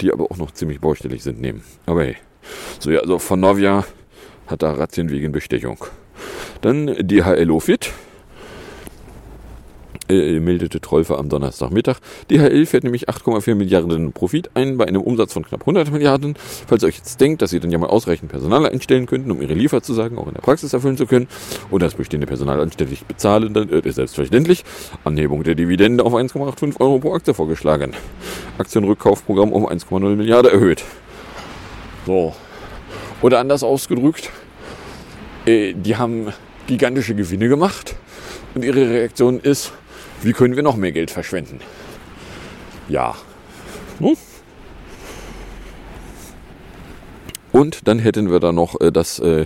die 0.00 0.10
aber 0.10 0.30
auch 0.30 0.38
noch 0.38 0.50
ziemlich 0.52 0.80
baustellig 0.80 1.22
sind, 1.22 1.42
nehmen. 1.42 1.62
Aber 1.84 2.04
hey. 2.04 2.16
So, 2.78 2.90
ja, 2.90 3.00
also 3.00 3.18
von 3.18 3.40
Novia 3.40 3.84
hat 4.46 4.62
da 4.62 4.72
Razzien 4.72 5.10
wegen 5.10 5.30
Bestechung. 5.30 5.84
Dann 6.62 7.06
die 7.06 7.22
HLO 7.22 7.60
Fit 7.60 7.92
äh, 10.10 10.40
meldete 10.40 10.80
Trollfer 10.80 11.18
am 11.18 11.28
Donnerstagmittag. 11.28 11.98
DHL 12.30 12.66
fährt 12.66 12.84
nämlich 12.84 13.08
8,4 13.08 13.54
Milliarden 13.54 14.12
Profit 14.12 14.50
ein 14.54 14.76
bei 14.76 14.86
einem 14.86 15.02
Umsatz 15.02 15.32
von 15.32 15.44
knapp 15.44 15.62
100 15.62 15.92
Milliarden. 15.92 16.34
Falls 16.66 16.82
ihr 16.82 16.88
euch 16.88 16.96
jetzt 16.96 17.20
denkt, 17.20 17.42
dass 17.42 17.52
ihr 17.52 17.60
dann 17.60 17.70
ja 17.70 17.78
mal 17.78 17.88
ausreichend 17.88 18.30
Personal 18.30 18.66
einstellen 18.66 19.06
könnten, 19.06 19.30
um 19.30 19.40
ihre 19.40 19.54
Lieferzusagen 19.54 20.18
auch 20.18 20.26
in 20.26 20.34
der 20.34 20.40
Praxis 20.40 20.72
erfüllen 20.72 20.96
zu 20.96 21.06
können 21.06 21.28
oder 21.70 21.86
das 21.86 21.94
bestehende 21.94 22.26
Personal 22.26 22.60
anständig 22.60 23.04
bezahlen, 23.06 23.54
dann 23.54 23.68
ist 23.68 23.94
selbstverständlich 23.94 24.64
Anhebung 25.04 25.42
der 25.42 25.54
Dividende 25.54 26.04
auf 26.04 26.14
1,85 26.14 26.80
Euro 26.80 26.98
pro 26.98 27.14
Aktie 27.14 27.34
vorgeschlagen. 27.34 27.92
Aktienrückkaufprogramm 28.58 29.52
um 29.52 29.66
1,0 29.66 30.16
Milliarden 30.16 30.52
erhöht. 30.52 30.84
So. 32.06 32.34
Oder 33.22 33.38
anders 33.38 33.62
ausgedrückt, 33.62 34.30
äh, 35.46 35.74
die 35.74 35.96
haben 35.96 36.32
gigantische 36.66 37.14
Gewinne 37.14 37.48
gemacht 37.48 37.96
und 38.54 38.64
ihre 38.64 38.88
Reaktion 38.88 39.40
ist, 39.40 39.72
wie 40.22 40.32
können 40.32 40.56
wir 40.56 40.62
noch 40.62 40.76
mehr 40.76 40.92
Geld 40.92 41.10
verschwenden? 41.10 41.60
Ja. 42.88 43.14
Hm? 43.98 44.16
Und 47.52 47.88
dann 47.88 47.98
hätten 47.98 48.30
wir 48.30 48.38
da 48.38 48.52
noch, 48.52 48.80
äh, 48.80 48.92
dass 48.92 49.18
äh, 49.18 49.44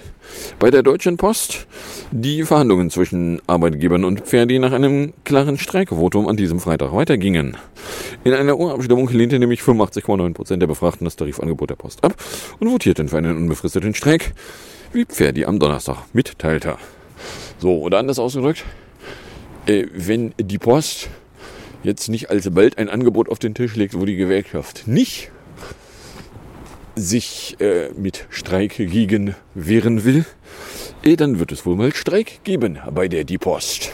bei 0.59 0.71
der 0.71 0.83
Deutschen 0.83 1.17
Post 1.17 1.67
die 2.11 2.43
Verhandlungen 2.45 2.91
zwischen 2.91 3.41
Arbeitgebern 3.47 4.05
und 4.05 4.27
Verdi 4.27 4.59
nach 4.59 4.73
einem 4.73 5.15
klaren 5.25 5.59
Streikvotum 5.59 6.29
an 6.29 6.37
diesem 6.37 6.61
Freitag 6.61 6.93
weitergingen. 6.93 7.57
In 8.25 8.35
einer 8.35 8.59
Urabstimmung 8.59 9.09
lehnte 9.09 9.39
nämlich 9.39 9.61
85,9% 9.61 10.57
der 10.57 10.67
Befragten 10.67 11.05
das 11.07 11.17
Tarifangebot 11.17 11.71
der 11.71 11.77
Post 11.77 12.05
ab 12.05 12.15
und 12.61 12.69
votierten 12.69 13.09
für 13.09 13.19
einen 13.19 13.37
unbefristeten 13.37 13.95
Streik, 13.95 14.35
wie 14.93 15.07
Verdi 15.09 15.47
am 15.47 15.59
Donnerstag 15.59 15.99
mitteilte. 16.13 16.77
So, 17.59 17.81
oder 17.81 17.99
anders 17.99 18.19
ausgedrückt, 18.19 18.65
wenn 19.67 20.35
die 20.39 20.59
Post 20.59 21.09
jetzt 21.83 22.09
nicht 22.09 22.31
alsbald 22.31 22.79
ein 22.79 22.89
Angebot 22.89 23.29
auf 23.29 23.39
den 23.39 23.55
Tisch 23.55 23.77
legt, 23.77 23.99
wo 23.99 24.05
die 24.05 24.17
Gewerkschaft 24.17 24.87
nicht 24.87 25.31
sich 26.97 27.57
äh, 27.61 27.91
mit 27.97 28.27
Streik 28.31 28.77
gegen 28.77 29.35
wehren 29.55 30.05
will, 30.05 30.25
eh, 31.03 31.17
dann 31.17 31.39
wird 31.39 31.53
es 31.53 31.67
wohl 31.67 31.77
mal 31.77 31.95
Streik 31.95 32.45
geben 32.45 32.79
bei 32.93 33.09
der 33.09 33.25
Die 33.25 33.39
Post. 33.39 33.93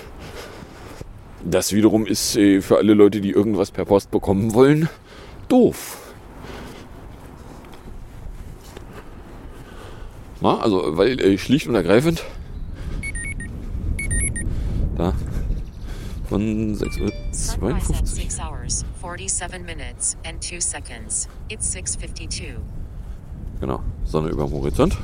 Das 1.43 1.73
wiederum 1.73 2.07
ist 2.07 2.37
äh, 2.37 2.61
für 2.61 2.77
alle 2.77 2.95
Leute, 2.95 3.21
die 3.21 3.31
irgendwas 3.31 3.71
per 3.71 3.87
Post 3.87 4.11
bekommen 4.11 4.53
wollen, 4.53 4.89
doof. 5.49 5.99
Na, 10.43 10.59
also, 10.59 10.97
weil 10.97 11.19
äh, 11.21 11.39
schlicht 11.39 11.67
und 11.67 11.75
ergreifend 11.75 12.25
da 15.01 15.15
von 16.31 16.75
6 16.77 17.01
Uhr 17.01 17.13
Sunrise 17.33 17.93
at 17.93 18.07
52. 18.07 18.31
6 18.31 18.41
hours, 18.41 18.85
47 19.03 19.67
minutes, 19.67 20.17
and 20.25 20.41
2 20.41 20.61
seconds. 20.61 21.29
It's 21.49 21.75
6.52. 21.75 22.55
Genau, 23.61 23.81
Sonne 24.05 24.29
über 24.31 24.45
dem 24.45 24.53
Horizont. 24.53 24.97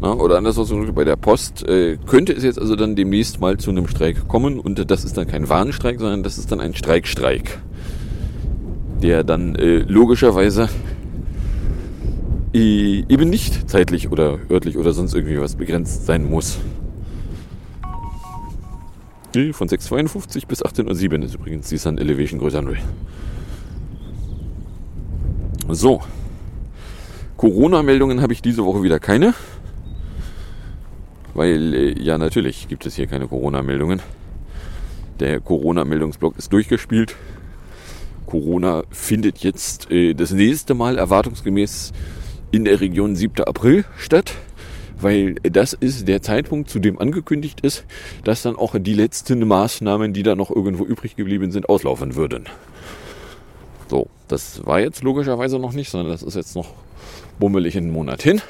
Na, 0.00 0.12
oder 0.12 0.38
anders 0.38 0.56
ausgedrückt, 0.58 0.94
bei 0.94 1.04
der 1.04 1.16
Post 1.16 1.66
äh, 1.66 1.96
könnte 2.06 2.32
es 2.32 2.44
jetzt 2.44 2.60
also 2.60 2.76
dann 2.76 2.94
demnächst 2.94 3.40
mal 3.40 3.56
zu 3.56 3.70
einem 3.70 3.88
Streik 3.88 4.28
kommen 4.28 4.60
und 4.60 4.88
das 4.88 5.04
ist 5.04 5.16
dann 5.16 5.26
kein 5.26 5.48
Warnstreik, 5.48 5.98
sondern 5.98 6.22
das 6.22 6.38
ist 6.38 6.52
dann 6.52 6.60
ein 6.60 6.74
Streikstreik, 6.74 7.58
der 9.02 9.24
dann 9.24 9.56
äh, 9.56 9.78
logischerweise 9.78 10.68
eben 12.56 13.30
nicht 13.30 13.68
zeitlich 13.68 14.10
oder 14.10 14.38
örtlich 14.50 14.76
oder 14.76 14.92
sonst 14.92 15.14
irgendwie 15.14 15.40
was 15.40 15.56
begrenzt 15.56 16.06
sein 16.06 16.28
muss. 16.28 16.58
Von 19.52 19.68
6.52 19.68 20.46
bis 20.46 20.64
18.07 20.64 21.18
Uhr 21.18 21.24
ist 21.24 21.34
übrigens 21.34 21.68
die 21.68 21.76
Sun 21.76 21.98
Elevation 21.98 22.40
größer 22.40 22.62
0. 22.62 22.78
So. 25.68 26.00
Corona-Meldungen 27.36 28.22
habe 28.22 28.32
ich 28.32 28.40
diese 28.40 28.64
Woche 28.64 28.82
wieder 28.82 28.98
keine. 28.98 29.34
Weil, 31.34 31.74
äh, 31.74 32.02
ja, 32.02 32.16
natürlich 32.16 32.66
gibt 32.68 32.86
es 32.86 32.96
hier 32.96 33.06
keine 33.06 33.28
Corona-Meldungen. 33.28 34.00
Der 35.20 35.40
Corona-Meldungsblock 35.40 36.38
ist 36.38 36.50
durchgespielt. 36.54 37.14
Corona 38.24 38.84
findet 38.90 39.38
jetzt 39.38 39.90
äh, 39.90 40.14
das 40.14 40.30
nächste 40.30 40.72
Mal 40.72 40.96
erwartungsgemäß 40.96 41.92
in 42.56 42.64
der 42.64 42.80
Region 42.80 43.14
7. 43.14 43.44
April 43.44 43.84
statt. 43.98 44.32
Weil 44.98 45.34
das 45.42 45.74
ist 45.74 46.08
der 46.08 46.22
Zeitpunkt, 46.22 46.70
zu 46.70 46.78
dem 46.78 46.98
angekündigt 46.98 47.60
ist, 47.60 47.84
dass 48.24 48.40
dann 48.40 48.56
auch 48.56 48.74
die 48.78 48.94
letzten 48.94 49.46
Maßnahmen, 49.46 50.14
die 50.14 50.22
da 50.22 50.34
noch 50.34 50.50
irgendwo 50.50 50.86
übrig 50.86 51.16
geblieben 51.16 51.52
sind, 51.52 51.68
auslaufen 51.68 52.16
würden. 52.16 52.46
So, 53.88 54.08
das 54.26 54.64
war 54.64 54.80
jetzt 54.80 55.02
logischerweise 55.02 55.58
noch 55.58 55.74
nicht, 55.74 55.90
sondern 55.90 56.10
das 56.10 56.22
ist 56.22 56.34
jetzt 56.34 56.56
noch 56.56 56.70
bummelig 57.38 57.76
einen 57.76 57.90
Monat 57.90 58.22
hin. 58.22 58.40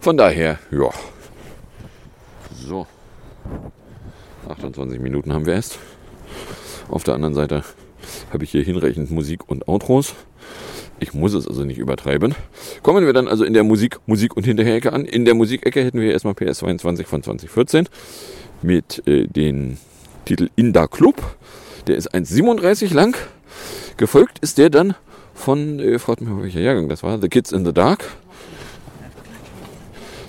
Von 0.00 0.16
daher, 0.16 0.60
ja. 0.70 0.90
So. 2.54 2.86
28 4.48 5.00
Minuten 5.00 5.32
haben 5.32 5.46
wir 5.46 5.54
erst. 5.54 5.80
Auf 6.88 7.02
der 7.02 7.14
anderen 7.14 7.34
Seite 7.34 7.64
habe 8.32 8.44
ich 8.44 8.52
hier 8.52 8.62
hinreichend 8.62 9.10
Musik 9.10 9.48
und 9.48 9.66
Outros. 9.66 10.14
Ich 11.00 11.14
muss 11.14 11.32
es 11.32 11.48
also 11.48 11.64
nicht 11.64 11.78
übertreiben. 11.78 12.34
Kommen 12.82 13.06
wir 13.06 13.14
dann 13.14 13.26
also 13.26 13.44
in 13.44 13.54
der 13.54 13.64
Musik, 13.64 13.98
Musik 14.06 14.36
und 14.36 14.44
Hinterherecke 14.44 14.92
an. 14.92 15.06
In 15.06 15.24
der 15.24 15.34
Musikecke 15.34 15.82
hätten 15.82 15.98
wir 15.98 16.12
erstmal 16.12 16.34
PS22 16.34 17.04
von 17.06 17.22
2014 17.22 17.88
mit 18.60 19.02
äh, 19.06 19.26
den 19.26 19.78
Titel 20.26 20.50
Inda 20.56 20.86
Club. 20.86 21.16
Der 21.86 21.96
ist 21.96 22.14
1,37 22.14 22.92
lang. 22.92 23.16
Gefolgt 23.96 24.38
ist 24.40 24.58
der 24.58 24.68
dann 24.68 24.94
von, 25.34 25.80
äh, 25.80 25.98
fragt 25.98 26.20
mich 26.20 26.30
welcher 26.42 26.60
Jahrgang 26.60 26.88
das 26.90 27.02
war, 27.02 27.18
The 27.18 27.28
Kids 27.28 27.50
in 27.50 27.64
the 27.64 27.72
Dark. 27.72 28.04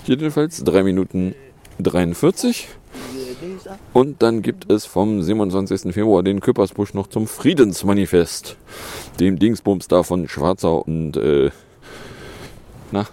Jedenfalls 0.05 0.63
3 0.63 0.84
Minuten 0.84 1.36
43. 1.79 2.69
Und 3.93 4.21
dann 4.21 4.41
gibt 4.41 4.71
es 4.71 4.86
vom 4.86 5.21
27. 5.21 5.93
Februar 5.93 6.24
den 6.24 6.39
Küppersbusch 6.39 6.93
noch 6.93 7.08
zum 7.08 7.28
Friedensmanifest. 7.28 8.58
Dem 9.19 9.39
Dingsbums 9.39 9.88
da 9.88 10.04
von 10.04 10.28
Schwarzer 10.28 10.86
und, 10.88 11.17
äh, 11.17 11.52
na, 12.91 13.08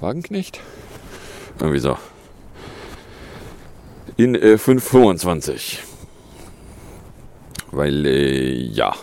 Wagenknecht? 0.00 0.60
Irgendwie 1.58 1.78
so. 1.78 1.96
In 4.16 4.34
äh, 4.34 4.58
525. 4.58 5.82
Weil, 7.70 8.06
äh, 8.06 8.52
ja, 8.52 8.94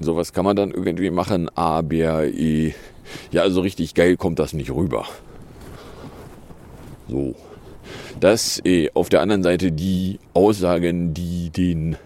sowas 0.00 0.32
kann 0.32 0.44
man 0.44 0.56
dann 0.56 0.70
irgendwie 0.70 1.10
machen, 1.10 1.48
aber, 1.54 2.24
äh, 2.24 2.74
ja, 3.30 3.48
so 3.50 3.60
richtig 3.60 3.94
geil 3.94 4.16
kommt 4.16 4.38
das 4.38 4.52
nicht 4.52 4.70
rüber. 4.70 5.06
So. 7.08 7.34
Dass 8.22 8.64
äh, 8.64 8.88
auf 8.94 9.08
der 9.08 9.20
anderen 9.20 9.42
Seite 9.42 9.72
die 9.72 10.20
Aussagen, 10.32 11.12
die 11.12 11.50
denen 11.50 11.96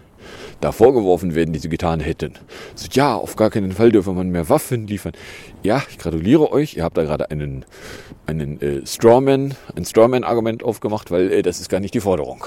da 0.61 0.71
vorgeworfen 0.71 1.35
werden, 1.35 1.53
die 1.53 1.59
sie 1.59 1.69
getan 1.69 1.99
hätten. 1.99 2.33
So, 2.73 2.87
ja, 2.91 3.15
auf 3.15 3.35
gar 3.35 3.51
keinen 3.51 3.71
Fall 3.71 3.91
dürfe 3.91 4.11
man 4.13 4.31
mehr 4.31 4.49
Waffen 4.49 4.87
liefern. 4.87 5.13
Ja, 5.61 5.83
ich 5.91 5.99
gratuliere 5.99 6.51
euch. 6.51 6.75
Ihr 6.75 6.83
habt 6.83 6.97
da 6.97 7.03
gerade 7.03 7.29
einen, 7.29 7.65
einen 8.25 8.59
äh, 8.61 8.83
Strawman, 8.83 9.53
ein 9.75 9.85
Strawman-Argument 9.85 10.63
aufgemacht, 10.63 11.11
weil 11.11 11.31
äh, 11.31 11.41
das 11.43 11.59
ist 11.59 11.69
gar 11.69 11.79
nicht 11.79 11.93
die 11.93 11.99
Forderung. 11.99 12.45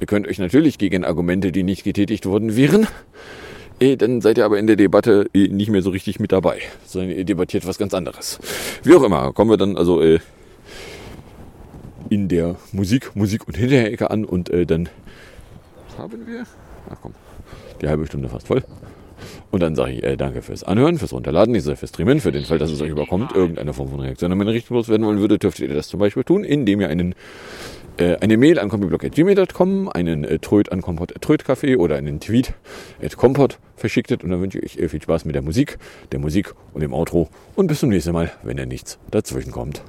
Ihr 0.00 0.08
könnt 0.08 0.26
euch 0.26 0.40
natürlich 0.40 0.76
gegen 0.76 1.04
Argumente, 1.04 1.52
die 1.52 1.62
nicht 1.62 1.84
getätigt 1.84 2.26
wurden, 2.26 2.56
wehren. 2.56 2.88
Äh, 3.78 3.96
dann 3.96 4.20
seid 4.20 4.36
ihr 4.36 4.44
aber 4.44 4.58
in 4.58 4.66
der 4.66 4.74
Debatte 4.74 5.30
äh, 5.32 5.46
nicht 5.46 5.70
mehr 5.70 5.82
so 5.82 5.90
richtig 5.90 6.18
mit 6.18 6.32
dabei, 6.32 6.58
sondern 6.84 7.16
ihr 7.16 7.24
debattiert 7.24 7.68
was 7.68 7.78
ganz 7.78 7.94
anderes. 7.94 8.40
Wie 8.82 8.96
auch 8.96 9.04
immer, 9.04 9.32
kommen 9.32 9.50
wir 9.50 9.56
dann 9.56 9.76
also 9.76 10.02
äh, 10.02 10.18
in 12.10 12.28
der 12.28 12.56
Musik, 12.72 13.14
Musik 13.14 13.46
und 13.46 13.56
Hinterherecke 13.56 14.10
an 14.10 14.24
und 14.24 14.50
äh, 14.50 14.66
dann 14.66 14.88
haben 15.98 16.26
wir, 16.26 16.44
ach 16.90 16.96
komm, 17.00 17.14
die 17.80 17.88
halbe 17.88 18.06
Stunde 18.06 18.28
fast 18.28 18.46
voll. 18.46 18.62
Und 19.50 19.62
dann 19.62 19.74
sage 19.74 19.92
ich 19.92 20.02
äh, 20.02 20.16
danke 20.16 20.42
fürs 20.42 20.64
Anhören, 20.64 20.98
fürs 20.98 21.12
Runterladen, 21.12 21.52
nicht 21.52 21.64
fürs 21.64 21.88
Streamen, 21.88 22.20
für 22.20 22.32
den 22.32 22.44
Fall, 22.44 22.58
dass 22.58 22.70
es 22.70 22.80
euch 22.80 22.90
überkommt, 22.90 23.32
irgendeine 23.32 23.72
Form 23.72 23.88
von 23.88 24.00
Reaktion 24.00 24.32
an 24.32 24.38
meine 24.38 24.52
Richtung 24.52 24.76
loswerden 24.76 25.06
wollen 25.06 25.20
würde, 25.20 25.38
dürftet 25.38 25.68
ihr 25.68 25.74
das 25.74 25.88
zum 25.88 26.00
Beispiel 26.00 26.24
tun, 26.24 26.44
indem 26.44 26.80
ihr 26.80 26.88
einen 26.88 27.14
äh, 27.96 28.16
eine 28.16 28.36
Mail 28.36 28.58
an 28.58 28.68
kompiblog.gmail.com, 28.68 29.88
einen 29.88 30.24
äh, 30.24 30.38
Tröd 30.40 30.72
an 30.72 30.82
kompott.trödcafé 30.82 31.76
oder 31.76 31.96
einen 31.96 32.18
Tweet 32.18 32.54
at 33.00 33.16
kompott 33.16 33.58
verschicktet 33.76 34.24
und 34.24 34.30
dann 34.30 34.40
wünsche 34.40 34.58
ich 34.58 34.82
euch 34.82 34.90
viel 34.90 35.02
Spaß 35.02 35.24
mit 35.24 35.34
der 35.34 35.42
Musik, 35.42 35.78
der 36.10 36.18
Musik 36.18 36.54
und 36.72 36.80
dem 36.80 36.92
Outro 36.92 37.28
und 37.54 37.68
bis 37.68 37.80
zum 37.80 37.90
nächsten 37.90 38.12
Mal, 38.12 38.32
wenn 38.42 38.56
da 38.56 38.66
nichts 38.66 38.98
dazwischen 39.10 39.52
kommt. 39.52 39.82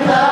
the 0.00 0.31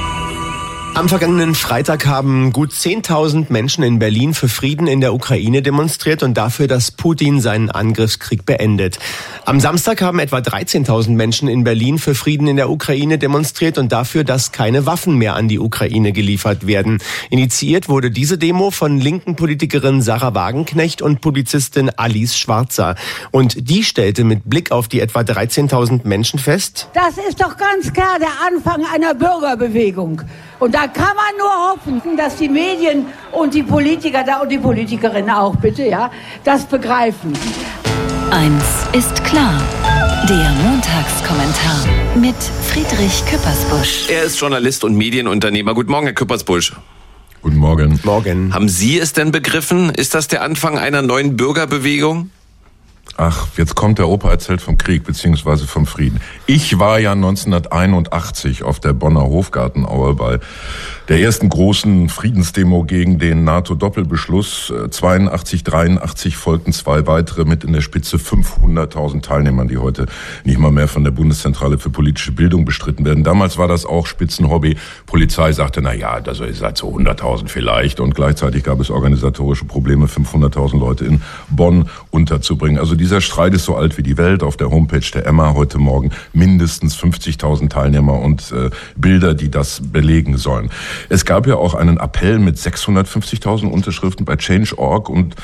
Am 0.93 1.07
vergangenen 1.07 1.55
Freitag 1.55 2.05
haben 2.05 2.51
gut 2.51 2.73
10.000 2.73 3.45
Menschen 3.47 3.81
in 3.81 3.97
Berlin 3.97 4.33
für 4.33 4.49
Frieden 4.49 4.87
in 4.87 4.99
der 4.99 5.13
Ukraine 5.13 5.61
demonstriert 5.61 6.21
und 6.21 6.35
dafür, 6.35 6.67
dass 6.67 6.91
Putin 6.91 7.39
seinen 7.39 7.71
Angriffskrieg 7.71 8.45
beendet. 8.45 8.99
Am 9.45 9.61
Samstag 9.61 10.01
haben 10.01 10.19
etwa 10.19 10.39
13.000 10.39 11.11
Menschen 11.11 11.47
in 11.47 11.63
Berlin 11.63 11.97
für 11.97 12.13
Frieden 12.13 12.47
in 12.47 12.57
der 12.57 12.69
Ukraine 12.69 13.17
demonstriert 13.17 13.77
und 13.77 13.93
dafür, 13.93 14.25
dass 14.25 14.51
keine 14.51 14.85
Waffen 14.85 15.17
mehr 15.17 15.35
an 15.35 15.47
die 15.47 15.59
Ukraine 15.59 16.11
geliefert 16.11 16.67
werden. 16.67 16.99
Initiiert 17.29 17.87
wurde 17.87 18.11
diese 18.11 18.37
Demo 18.37 18.69
von 18.69 18.99
linken 18.99 19.37
Politikerin 19.37 20.01
Sarah 20.01 20.35
Wagenknecht 20.35 21.01
und 21.01 21.21
Publizistin 21.21 21.89
Alice 21.95 22.37
Schwarzer. 22.37 22.95
Und 23.31 23.69
die 23.69 23.85
stellte 23.85 24.25
mit 24.25 24.49
Blick 24.49 24.71
auf 24.71 24.89
die 24.89 24.99
etwa 24.99 25.21
13.000 25.21 26.01
Menschen 26.05 26.37
fest, 26.37 26.89
Das 26.93 27.17
ist 27.17 27.41
doch 27.41 27.55
ganz 27.55 27.93
klar 27.93 28.19
der 28.19 28.45
Anfang 28.45 28.85
einer 28.93 29.15
Bürgerbewegung. 29.15 30.23
Und 30.61 30.75
da 30.75 30.85
kann 30.85 31.15
man 31.15 31.35
nur 31.39 31.71
hoffen, 31.71 32.15
dass 32.15 32.35
die 32.35 32.47
Medien 32.47 33.07
und 33.31 33.55
die 33.55 33.63
Politiker 33.63 34.23
da 34.23 34.41
und 34.41 34.49
die 34.49 34.59
Politikerinnen 34.59 35.31
auch 35.31 35.55
bitte, 35.55 35.83
ja, 35.83 36.11
das 36.43 36.65
begreifen. 36.65 37.33
Eins 38.29 38.63
ist 38.93 39.23
klar. 39.23 39.59
Der 40.29 40.51
Montagskommentar 40.63 41.87
mit 42.15 42.35
Friedrich 42.67 43.25
Küppersbusch. 43.25 44.07
Er 44.11 44.21
ist 44.21 44.39
Journalist 44.39 44.83
und 44.83 44.95
Medienunternehmer. 44.95 45.73
Guten 45.73 45.89
Morgen, 45.89 46.05
Herr 46.05 46.13
Küppersbusch. 46.13 46.73
Guten 47.41 47.57
Morgen. 47.57 47.99
Morgen. 48.03 48.53
Haben 48.53 48.69
Sie 48.69 48.99
es 48.99 49.13
denn 49.13 49.31
begriffen? 49.31 49.89
Ist 49.89 50.13
das 50.13 50.27
der 50.27 50.43
Anfang 50.43 50.77
einer 50.77 51.01
neuen 51.01 51.37
Bürgerbewegung? 51.37 52.29
Ach, 53.23 53.45
jetzt 53.55 53.75
kommt 53.75 53.99
der 53.99 54.09
Opa 54.09 54.31
erzählt 54.31 54.61
vom 54.61 54.79
Krieg 54.79 55.03
beziehungsweise 55.03 55.67
vom 55.67 55.85
Frieden. 55.85 56.19
Ich 56.47 56.79
war 56.79 56.97
ja 56.97 57.11
1981 57.11 58.63
auf 58.63 58.79
der 58.79 58.93
Bonner 58.93 59.21
Hofgartenaue 59.21 60.15
bei 60.15 60.39
der 61.11 61.19
ersten 61.19 61.49
großen 61.49 62.07
Friedensdemo 62.07 62.85
gegen 62.85 63.19
den 63.19 63.43
NATO-Doppelbeschluss. 63.43 64.71
82, 64.91 65.65
83 65.65 66.37
folgten 66.37 66.71
zwei 66.71 67.05
weitere 67.05 67.43
mit 67.43 67.65
in 67.65 67.73
der 67.73 67.81
Spitze 67.81 68.15
500.000 68.15 69.21
Teilnehmern, 69.21 69.67
die 69.67 69.77
heute 69.77 70.05
nicht 70.45 70.57
mal 70.57 70.71
mehr 70.71 70.87
von 70.87 71.03
der 71.03 71.11
Bundeszentrale 71.11 71.79
für 71.79 71.89
politische 71.89 72.31
Bildung 72.31 72.63
bestritten 72.63 73.03
werden. 73.03 73.25
Damals 73.25 73.57
war 73.57 73.67
das 73.67 73.85
auch 73.85 74.05
Spitzenhobby. 74.07 74.77
Polizei 75.05 75.51
sagte, 75.51 75.81
na 75.81 75.93
ja, 75.93 76.11
also 76.25 76.45
ihr 76.45 76.53
seid 76.53 76.77
so 76.77 76.87
100.000 76.95 77.49
vielleicht. 77.49 77.99
Und 77.99 78.15
gleichzeitig 78.15 78.63
gab 78.63 78.79
es 78.79 78.89
organisatorische 78.89 79.65
Probleme, 79.65 80.05
500.000 80.05 80.79
Leute 80.79 81.03
in 81.03 81.21
Bonn 81.49 81.89
unterzubringen. 82.11 82.79
Also 82.79 82.95
dieser 82.95 83.19
Streit 83.19 83.53
ist 83.53 83.65
so 83.65 83.75
alt 83.75 83.97
wie 83.97 84.03
die 84.03 84.17
Welt. 84.17 84.43
Auf 84.43 84.55
der 84.55 84.71
Homepage 84.71 85.11
der 85.13 85.27
Emma 85.27 85.55
heute 85.55 85.77
Morgen 85.77 86.11
mindestens 86.31 86.95
50.000 86.95 87.67
Teilnehmer 87.67 88.17
und 88.21 88.53
äh, 88.53 88.69
Bilder, 88.95 89.33
die 89.33 89.51
das 89.51 89.81
belegen 89.91 90.37
sollen. 90.37 90.69
Es 91.09 91.25
gab 91.25 91.47
ja 91.47 91.55
auch 91.55 91.75
einen 91.75 91.97
Appell 91.97 92.39
mit 92.39 92.57
650.000 92.57 93.67
Unterschriften 93.67 94.25
bei 94.25 94.35
Change.org 94.35 95.09
und 95.09 95.35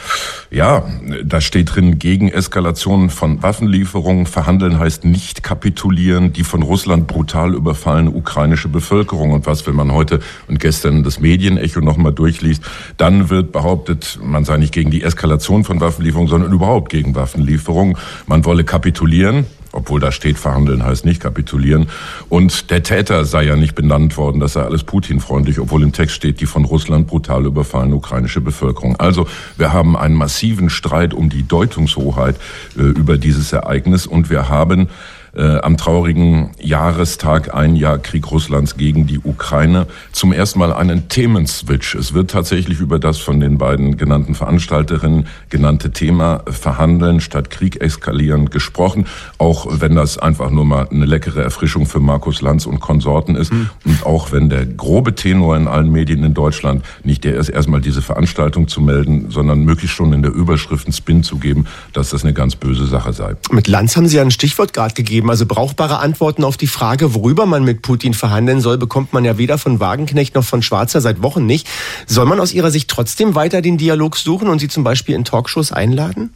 ja, 0.51 0.83
da 1.23 1.41
steht 1.41 1.75
drin, 1.75 1.99
gegen 1.99 2.29
Eskalation 2.29 3.09
von 3.09 3.43
Waffenlieferungen, 3.43 4.25
verhandeln 4.25 4.79
heißt 4.79 5.05
nicht 5.05 5.43
kapitulieren, 5.43 6.33
die 6.33 6.43
von 6.43 6.63
Russland 6.63 7.07
brutal 7.07 7.53
überfallene 7.53 8.11
ukrainische 8.11 8.67
Bevölkerung 8.67 9.31
und 9.31 9.45
was, 9.45 9.67
wenn 9.67 9.75
man 9.75 9.91
heute 9.91 10.19
und 10.47 10.59
gestern 10.59 11.03
das 11.03 11.19
Medienecho 11.19 11.81
nochmal 11.81 12.13
durchliest, 12.13 12.63
dann 12.97 13.29
wird 13.29 13.51
behauptet, 13.51 14.19
man 14.21 14.45
sei 14.45 14.57
nicht 14.57 14.73
gegen 14.73 14.91
die 14.91 15.03
Eskalation 15.03 15.63
von 15.63 15.81
Waffenlieferungen, 15.81 16.29
sondern 16.29 16.51
überhaupt 16.51 16.89
gegen 16.89 17.15
Waffenlieferungen. 17.15 17.97
Man 18.25 18.45
wolle 18.45 18.63
kapitulieren 18.63 19.45
obwohl 19.71 19.99
da 19.99 20.11
steht, 20.11 20.37
verhandeln 20.37 20.83
heißt 20.83 21.05
nicht 21.05 21.21
kapitulieren. 21.21 21.89
Und 22.29 22.69
der 22.69 22.83
Täter 22.83 23.25
sei 23.25 23.43
ja 23.43 23.55
nicht 23.55 23.75
benannt 23.75 24.17
worden, 24.17 24.39
das 24.39 24.53
sei 24.53 24.61
alles 24.61 24.83
Putin-freundlich, 24.83 25.59
obwohl 25.59 25.83
im 25.83 25.93
Text 25.93 26.15
steht, 26.15 26.41
die 26.41 26.45
von 26.45 26.65
Russland 26.65 27.07
brutal 27.07 27.45
überfallene 27.45 27.95
ukrainische 27.95 28.41
Bevölkerung. 28.41 28.95
Also 28.97 29.27
wir 29.57 29.73
haben 29.73 29.95
einen 29.95 30.15
massiven 30.15 30.69
Streit 30.69 31.13
um 31.13 31.29
die 31.29 31.47
Deutungshoheit 31.47 32.35
äh, 32.77 32.81
über 32.81 33.17
dieses 33.17 33.53
Ereignis 33.53 34.07
und 34.07 34.29
wir 34.29 34.49
haben 34.49 34.89
äh, 35.37 35.59
am 35.59 35.77
traurigen 35.77 36.51
Jahrestag 36.59 37.53
ein 37.53 37.75
Jahr 37.75 37.99
Krieg 37.99 38.29
Russlands 38.31 38.75
gegen 38.77 39.07
die 39.07 39.19
Ukraine 39.19 39.87
zum 40.11 40.33
ersten 40.33 40.59
Mal 40.59 40.73
einen 40.73 41.09
Themenswitch. 41.09 41.95
Es 41.95 42.13
wird 42.13 42.31
tatsächlich 42.31 42.79
über 42.79 42.99
das 42.99 43.17
von 43.17 43.39
den 43.39 43.57
beiden 43.57 43.97
genannten 43.97 44.35
Veranstalterinnen 44.35 45.27
genannte 45.49 45.91
Thema 45.91 46.43
verhandeln 46.49 47.21
statt 47.21 47.49
Krieg 47.49 47.81
eskalieren 47.81 48.49
gesprochen, 48.49 49.05
auch 49.37 49.67
wenn 49.69 49.95
das 49.95 50.17
einfach 50.17 50.49
nur 50.49 50.65
mal 50.65 50.87
eine 50.89 51.05
leckere 51.05 51.43
Erfrischung 51.43 51.85
für 51.85 51.99
Markus 51.99 52.41
Lanz 52.41 52.65
und 52.65 52.79
Konsorten 52.79 53.35
ist 53.35 53.53
mhm. 53.53 53.69
und 53.85 54.05
auch 54.05 54.31
wenn 54.31 54.49
der 54.49 54.65
grobe 54.65 55.15
Tenor 55.15 55.55
in 55.55 55.67
allen 55.67 55.91
Medien 55.91 56.23
in 56.23 56.33
Deutschland 56.33 56.83
nicht 57.03 57.23
der 57.23 57.35
ist, 57.35 57.49
erstmal 57.49 57.81
diese 57.81 58.01
Veranstaltung 58.01 58.67
zu 58.67 58.81
melden, 58.81 59.29
sondern 59.29 59.63
möglichst 59.63 59.95
schon 59.95 60.13
in 60.13 60.21
der 60.21 60.33
Überschrift 60.33 60.87
einen 60.87 60.93
Spin 60.93 61.23
zu 61.23 61.37
geben, 61.37 61.65
dass 61.93 62.09
das 62.09 62.23
eine 62.23 62.33
ganz 62.33 62.55
böse 62.55 62.85
Sache 62.87 63.13
sei. 63.13 63.35
Mit 63.51 63.67
Lanz 63.67 63.95
haben 63.95 64.07
Sie 64.07 64.17
ja 64.17 64.21
ein 64.21 64.31
Stichwort 64.31 64.73
gerade 64.73 64.93
gegeben, 64.93 65.26
also 65.29 65.45
brauchbare 65.45 65.99
Antworten 65.99 66.43
auf 66.43 66.57
die 66.57 66.67
Frage, 66.67 67.13
worüber 67.13 67.45
man 67.45 67.63
mit 67.63 67.81
Putin 67.81 68.13
verhandeln 68.13 68.61
soll, 68.61 68.77
bekommt 68.77 69.13
man 69.13 69.25
ja 69.25 69.37
weder 69.37 69.57
von 69.57 69.79
Wagenknecht 69.79 70.35
noch 70.35 70.43
von 70.43 70.61
Schwarzer 70.61 71.01
seit 71.01 71.21
Wochen 71.21 71.45
nicht. 71.45 71.67
Soll 72.05 72.25
man 72.25 72.39
aus 72.39 72.53
Ihrer 72.53 72.71
Sicht 72.71 72.89
trotzdem 72.89 73.35
weiter 73.35 73.61
den 73.61 73.77
Dialog 73.77 74.17
suchen 74.17 74.47
und 74.47 74.59
Sie 74.59 74.67
zum 74.67 74.83
Beispiel 74.83 75.15
in 75.15 75.25
Talkshows 75.25 75.71
einladen? 75.71 76.33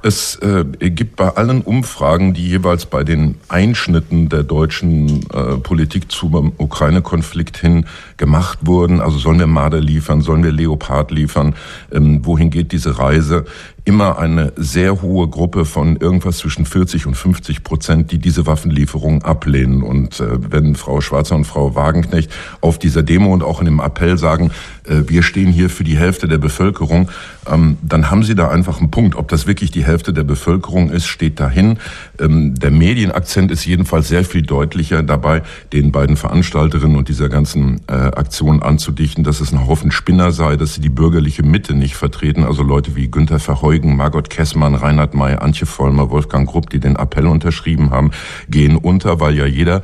Es 0.00 0.36
äh, 0.36 0.64
gibt 0.64 1.16
bei 1.16 1.28
allen 1.28 1.62
Umfragen, 1.62 2.32
die 2.32 2.46
jeweils 2.48 2.86
bei 2.86 3.02
den 3.02 3.34
Einschnitten 3.48 4.28
der 4.28 4.44
deutschen 4.44 5.28
äh, 5.30 5.56
Politik 5.56 6.12
zum 6.12 6.52
Ukraine-Konflikt 6.56 7.56
hin 7.56 7.84
gemacht 8.16 8.60
wurden, 8.62 9.00
also 9.00 9.18
sollen 9.18 9.40
wir 9.40 9.48
Marder 9.48 9.80
liefern, 9.80 10.20
sollen 10.20 10.44
wir 10.44 10.52
Leopard 10.52 11.10
liefern, 11.10 11.56
ähm, 11.90 12.24
wohin 12.24 12.50
geht 12.50 12.70
diese 12.70 12.98
Reise, 12.98 13.44
immer 13.88 14.18
eine 14.18 14.52
sehr 14.56 15.00
hohe 15.00 15.28
Gruppe 15.28 15.64
von 15.64 15.96
irgendwas 15.96 16.36
zwischen 16.36 16.66
40 16.66 17.06
und 17.06 17.14
50 17.14 17.64
Prozent, 17.64 18.12
die 18.12 18.18
diese 18.18 18.46
Waffenlieferungen 18.46 19.22
ablehnen. 19.22 19.82
Und 19.82 20.20
äh, 20.20 20.26
wenn 20.52 20.74
Frau 20.74 21.00
Schwarzer 21.00 21.36
und 21.36 21.46
Frau 21.46 21.74
Wagenknecht 21.74 22.30
auf 22.60 22.78
dieser 22.78 23.02
Demo 23.02 23.32
und 23.32 23.42
auch 23.42 23.60
in 23.60 23.64
dem 23.64 23.80
Appell 23.80 24.18
sagen, 24.18 24.50
äh, 24.84 25.04
wir 25.06 25.22
stehen 25.22 25.50
hier 25.50 25.70
für 25.70 25.84
die 25.84 25.96
Hälfte 25.96 26.28
der 26.28 26.36
Bevölkerung, 26.36 27.10
ähm, 27.50 27.78
dann 27.80 28.10
haben 28.10 28.24
sie 28.24 28.34
da 28.34 28.48
einfach 28.50 28.78
einen 28.78 28.90
Punkt. 28.90 29.16
Ob 29.16 29.28
das 29.28 29.46
wirklich 29.46 29.70
die 29.70 29.84
Hälfte 29.88 30.12
der 30.12 30.22
Bevölkerung 30.22 30.90
ist, 30.90 31.06
steht 31.06 31.40
dahin. 31.40 31.78
Ähm, 32.20 32.54
der 32.54 32.70
Medienakzent 32.70 33.50
ist 33.50 33.64
jedenfalls 33.64 34.08
sehr 34.08 34.24
viel 34.24 34.42
deutlicher 34.42 35.02
dabei, 35.02 35.42
den 35.72 35.90
beiden 35.90 36.16
Veranstalterinnen 36.16 36.96
und 36.96 37.08
dieser 37.08 37.28
ganzen 37.28 37.80
äh, 37.88 37.92
Aktion 37.92 38.62
anzudichten, 38.62 39.24
dass 39.24 39.40
es 39.40 39.52
ein 39.52 39.66
Haufen 39.66 39.90
Spinner 39.90 40.30
sei, 40.30 40.56
dass 40.56 40.74
sie 40.74 40.80
die 40.80 40.88
bürgerliche 40.88 41.42
Mitte 41.42 41.74
nicht 41.74 41.96
vertreten, 41.96 42.44
also 42.44 42.62
Leute 42.62 42.94
wie 42.94 43.10
Günther 43.10 43.40
Verheugen, 43.40 43.96
Margot 43.96 44.30
Kessmann, 44.30 44.74
Reinhard 44.74 45.14
May, 45.14 45.34
Antje 45.34 45.66
Vollmer, 45.66 46.10
Wolfgang 46.10 46.48
Grupp, 46.48 46.70
die 46.70 46.80
den 46.80 46.96
Appell 46.96 47.26
unterschrieben 47.26 47.90
haben, 47.90 48.10
gehen 48.48 48.76
unter, 48.76 49.18
weil 49.20 49.34
ja 49.36 49.46
jeder 49.46 49.82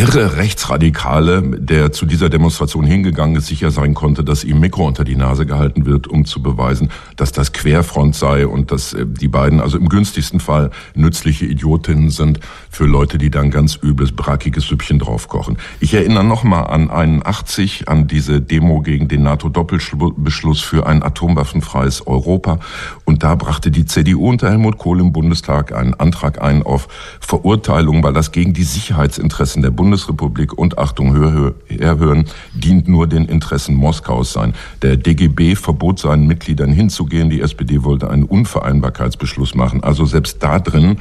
irre 0.00 0.38
Rechtsradikale, 0.38 1.42
der 1.58 1.92
zu 1.92 2.06
dieser 2.06 2.30
Demonstration 2.30 2.86
hingegangen 2.86 3.36
ist, 3.36 3.48
sicher 3.48 3.70
sein 3.70 3.92
konnte, 3.92 4.24
dass 4.24 4.44
ihm 4.44 4.58
Mikro 4.58 4.86
unter 4.86 5.04
die 5.04 5.14
Nase 5.14 5.44
gehalten 5.44 5.84
wird, 5.84 6.08
um 6.08 6.24
zu 6.24 6.40
beweisen, 6.40 6.88
dass 7.16 7.32
das 7.32 7.52
Querfront 7.52 8.14
sei 8.14 8.46
und 8.46 8.72
dass 8.72 8.94
äh, 8.94 9.04
die 9.06 9.28
beiden 9.28 9.60
also 9.60 9.76
im 9.76 9.90
günstigsten 9.90 10.40
Fall 10.40 10.70
nützliche 10.94 11.44
Idiotinnen 11.44 12.08
sind 12.08 12.40
für 12.70 12.86
Leute, 12.86 13.18
die 13.18 13.28
dann 13.28 13.50
ganz 13.50 13.78
übles, 13.82 14.12
brackiges 14.12 14.68
Süppchen 14.68 14.98
draufkochen. 14.98 15.58
Ich 15.80 15.92
erinnere 15.92 16.24
nochmal 16.24 16.68
an 16.68 16.88
81, 16.88 17.86
an 17.88 18.06
diese 18.06 18.40
Demo 18.40 18.80
gegen 18.80 19.06
den 19.06 19.22
NATO-Doppelbeschluss 19.24 20.62
für 20.62 20.86
ein 20.86 21.02
atomwaffenfreies 21.02 22.06
Europa. 22.06 22.58
Und 23.04 23.22
da 23.22 23.34
brachte 23.34 23.70
die 23.70 23.84
CDU 23.84 24.30
unter 24.30 24.48
Helmut 24.48 24.78
Kohl 24.78 25.00
im 25.00 25.12
Bundestag 25.12 25.74
einen 25.74 25.92
Antrag 25.92 26.40
ein 26.40 26.62
auf 26.62 26.88
Verurteilung, 27.20 28.02
weil 28.02 28.14
das 28.14 28.32
gegen 28.32 28.54
die 28.54 28.64
Sicherheitsinteressen 28.64 29.60
der 29.60 29.70
Bundesrepublik 29.90 30.56
und 30.56 30.78
Achtung, 30.78 31.16
hör, 31.16 31.52
herhören, 31.66 32.26
dient 32.54 32.86
nur 32.86 33.08
den 33.08 33.24
Interessen 33.24 33.74
Moskaus 33.74 34.32
sein. 34.32 34.54
Der 34.82 34.96
DGB 34.96 35.56
verbot 35.56 35.98
seinen 35.98 36.28
Mitgliedern 36.28 36.70
hinzugehen. 36.70 37.28
Die 37.28 37.40
SPD 37.40 37.82
wollte 37.82 38.08
einen 38.08 38.22
Unvereinbarkeitsbeschluss 38.22 39.56
machen. 39.56 39.82
Also 39.82 40.06
selbst 40.06 40.44
da 40.44 40.60
drin 40.60 40.98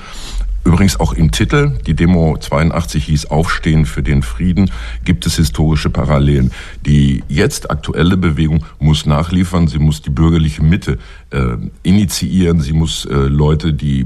Übrigens 0.65 0.99
auch 0.99 1.13
im 1.13 1.31
Titel, 1.31 1.71
die 1.87 1.93
Demo 1.93 2.37
82 2.37 3.05
hieß 3.05 3.25
Aufstehen 3.27 3.85
für 3.85 4.03
den 4.03 4.21
Frieden, 4.21 4.69
gibt 5.05 5.25
es 5.25 5.37
historische 5.37 5.89
Parallelen. 5.89 6.51
Die 6.85 7.23
jetzt 7.29 7.71
aktuelle 7.71 8.17
Bewegung 8.17 8.65
muss 8.77 9.05
nachliefern, 9.05 9.67
sie 9.67 9.79
muss 9.79 10.01
die 10.01 10.09
bürgerliche 10.09 10.61
Mitte 10.61 10.99
äh, 11.32 11.57
initiieren, 11.84 12.59
sie 12.59 12.73
muss 12.73 13.05
äh, 13.05 13.13
Leute, 13.13 13.73
die 13.73 14.05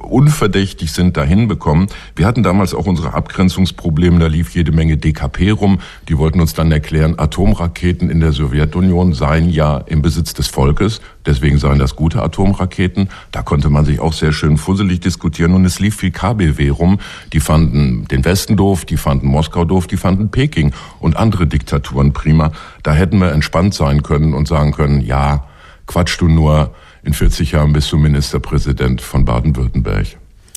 unverdächtig 0.00 0.92
sind, 0.92 1.16
dahin 1.16 1.48
bekommen. 1.48 1.88
Wir 2.16 2.26
hatten 2.26 2.42
damals 2.42 2.74
auch 2.74 2.86
unsere 2.86 3.14
Abgrenzungsprobleme, 3.14 4.18
da 4.18 4.26
lief 4.26 4.54
jede 4.54 4.72
Menge 4.72 4.96
DKP 4.96 5.50
rum, 5.52 5.80
die 6.08 6.18
wollten 6.18 6.40
uns 6.40 6.54
dann 6.54 6.70
erklären, 6.70 7.18
Atomraketen 7.18 8.10
in 8.10 8.20
der 8.20 8.32
Sowjetunion 8.32 9.12
seien 9.12 9.48
ja 9.48 9.78
im 9.78 10.02
Besitz 10.02 10.34
des 10.34 10.48
Volkes, 10.48 11.00
Deswegen 11.26 11.58
seien 11.58 11.78
das 11.78 11.94
gute 11.96 12.22
Atomraketen. 12.22 13.08
Da 13.30 13.42
konnte 13.42 13.70
man 13.70 13.84
sich 13.84 14.00
auch 14.00 14.12
sehr 14.12 14.32
schön 14.32 14.56
fusselig 14.56 15.00
diskutieren 15.00 15.54
und 15.54 15.64
es 15.64 15.78
lief 15.78 15.96
viel 15.96 16.10
KBW 16.10 16.70
rum. 16.70 16.98
Die 17.32 17.40
fanden 17.40 18.06
den 18.06 18.24
Westen 18.24 18.56
doof, 18.56 18.84
die 18.84 18.96
fanden 18.96 19.28
Moskau 19.28 19.64
doof, 19.64 19.86
die 19.86 19.96
fanden 19.96 20.30
Peking 20.30 20.72
und 20.98 21.16
andere 21.16 21.46
Diktaturen 21.46 22.12
prima. 22.12 22.50
Da 22.82 22.92
hätten 22.92 23.18
wir 23.18 23.32
entspannt 23.32 23.74
sein 23.74 24.02
können 24.02 24.34
und 24.34 24.48
sagen 24.48 24.72
können, 24.72 25.00
ja, 25.00 25.44
quatsch 25.86 26.20
du 26.20 26.28
nur, 26.28 26.74
in 27.02 27.14
40 27.14 27.52
Jahren 27.52 27.72
bist 27.72 27.90
du 27.92 27.96
Ministerpräsident 27.96 29.00
von 29.00 29.24
Baden-Württemberg. 29.24 30.06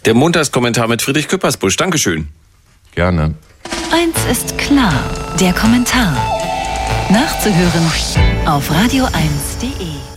Der 0.05 0.13
Montagskommentar 0.13 0.87
mit 0.87 1.01
Friedrich 1.01 1.27
Küppersbusch. 1.27 1.75
Dankeschön. 1.77 2.27
Gerne. 2.93 3.33
Eins 3.91 4.17
ist 4.31 4.57
klar, 4.57 4.93
der 5.39 5.53
Kommentar. 5.53 6.15
Nachzuhören 7.09 7.91
auf 8.45 8.69
radio1.de. 8.71 10.14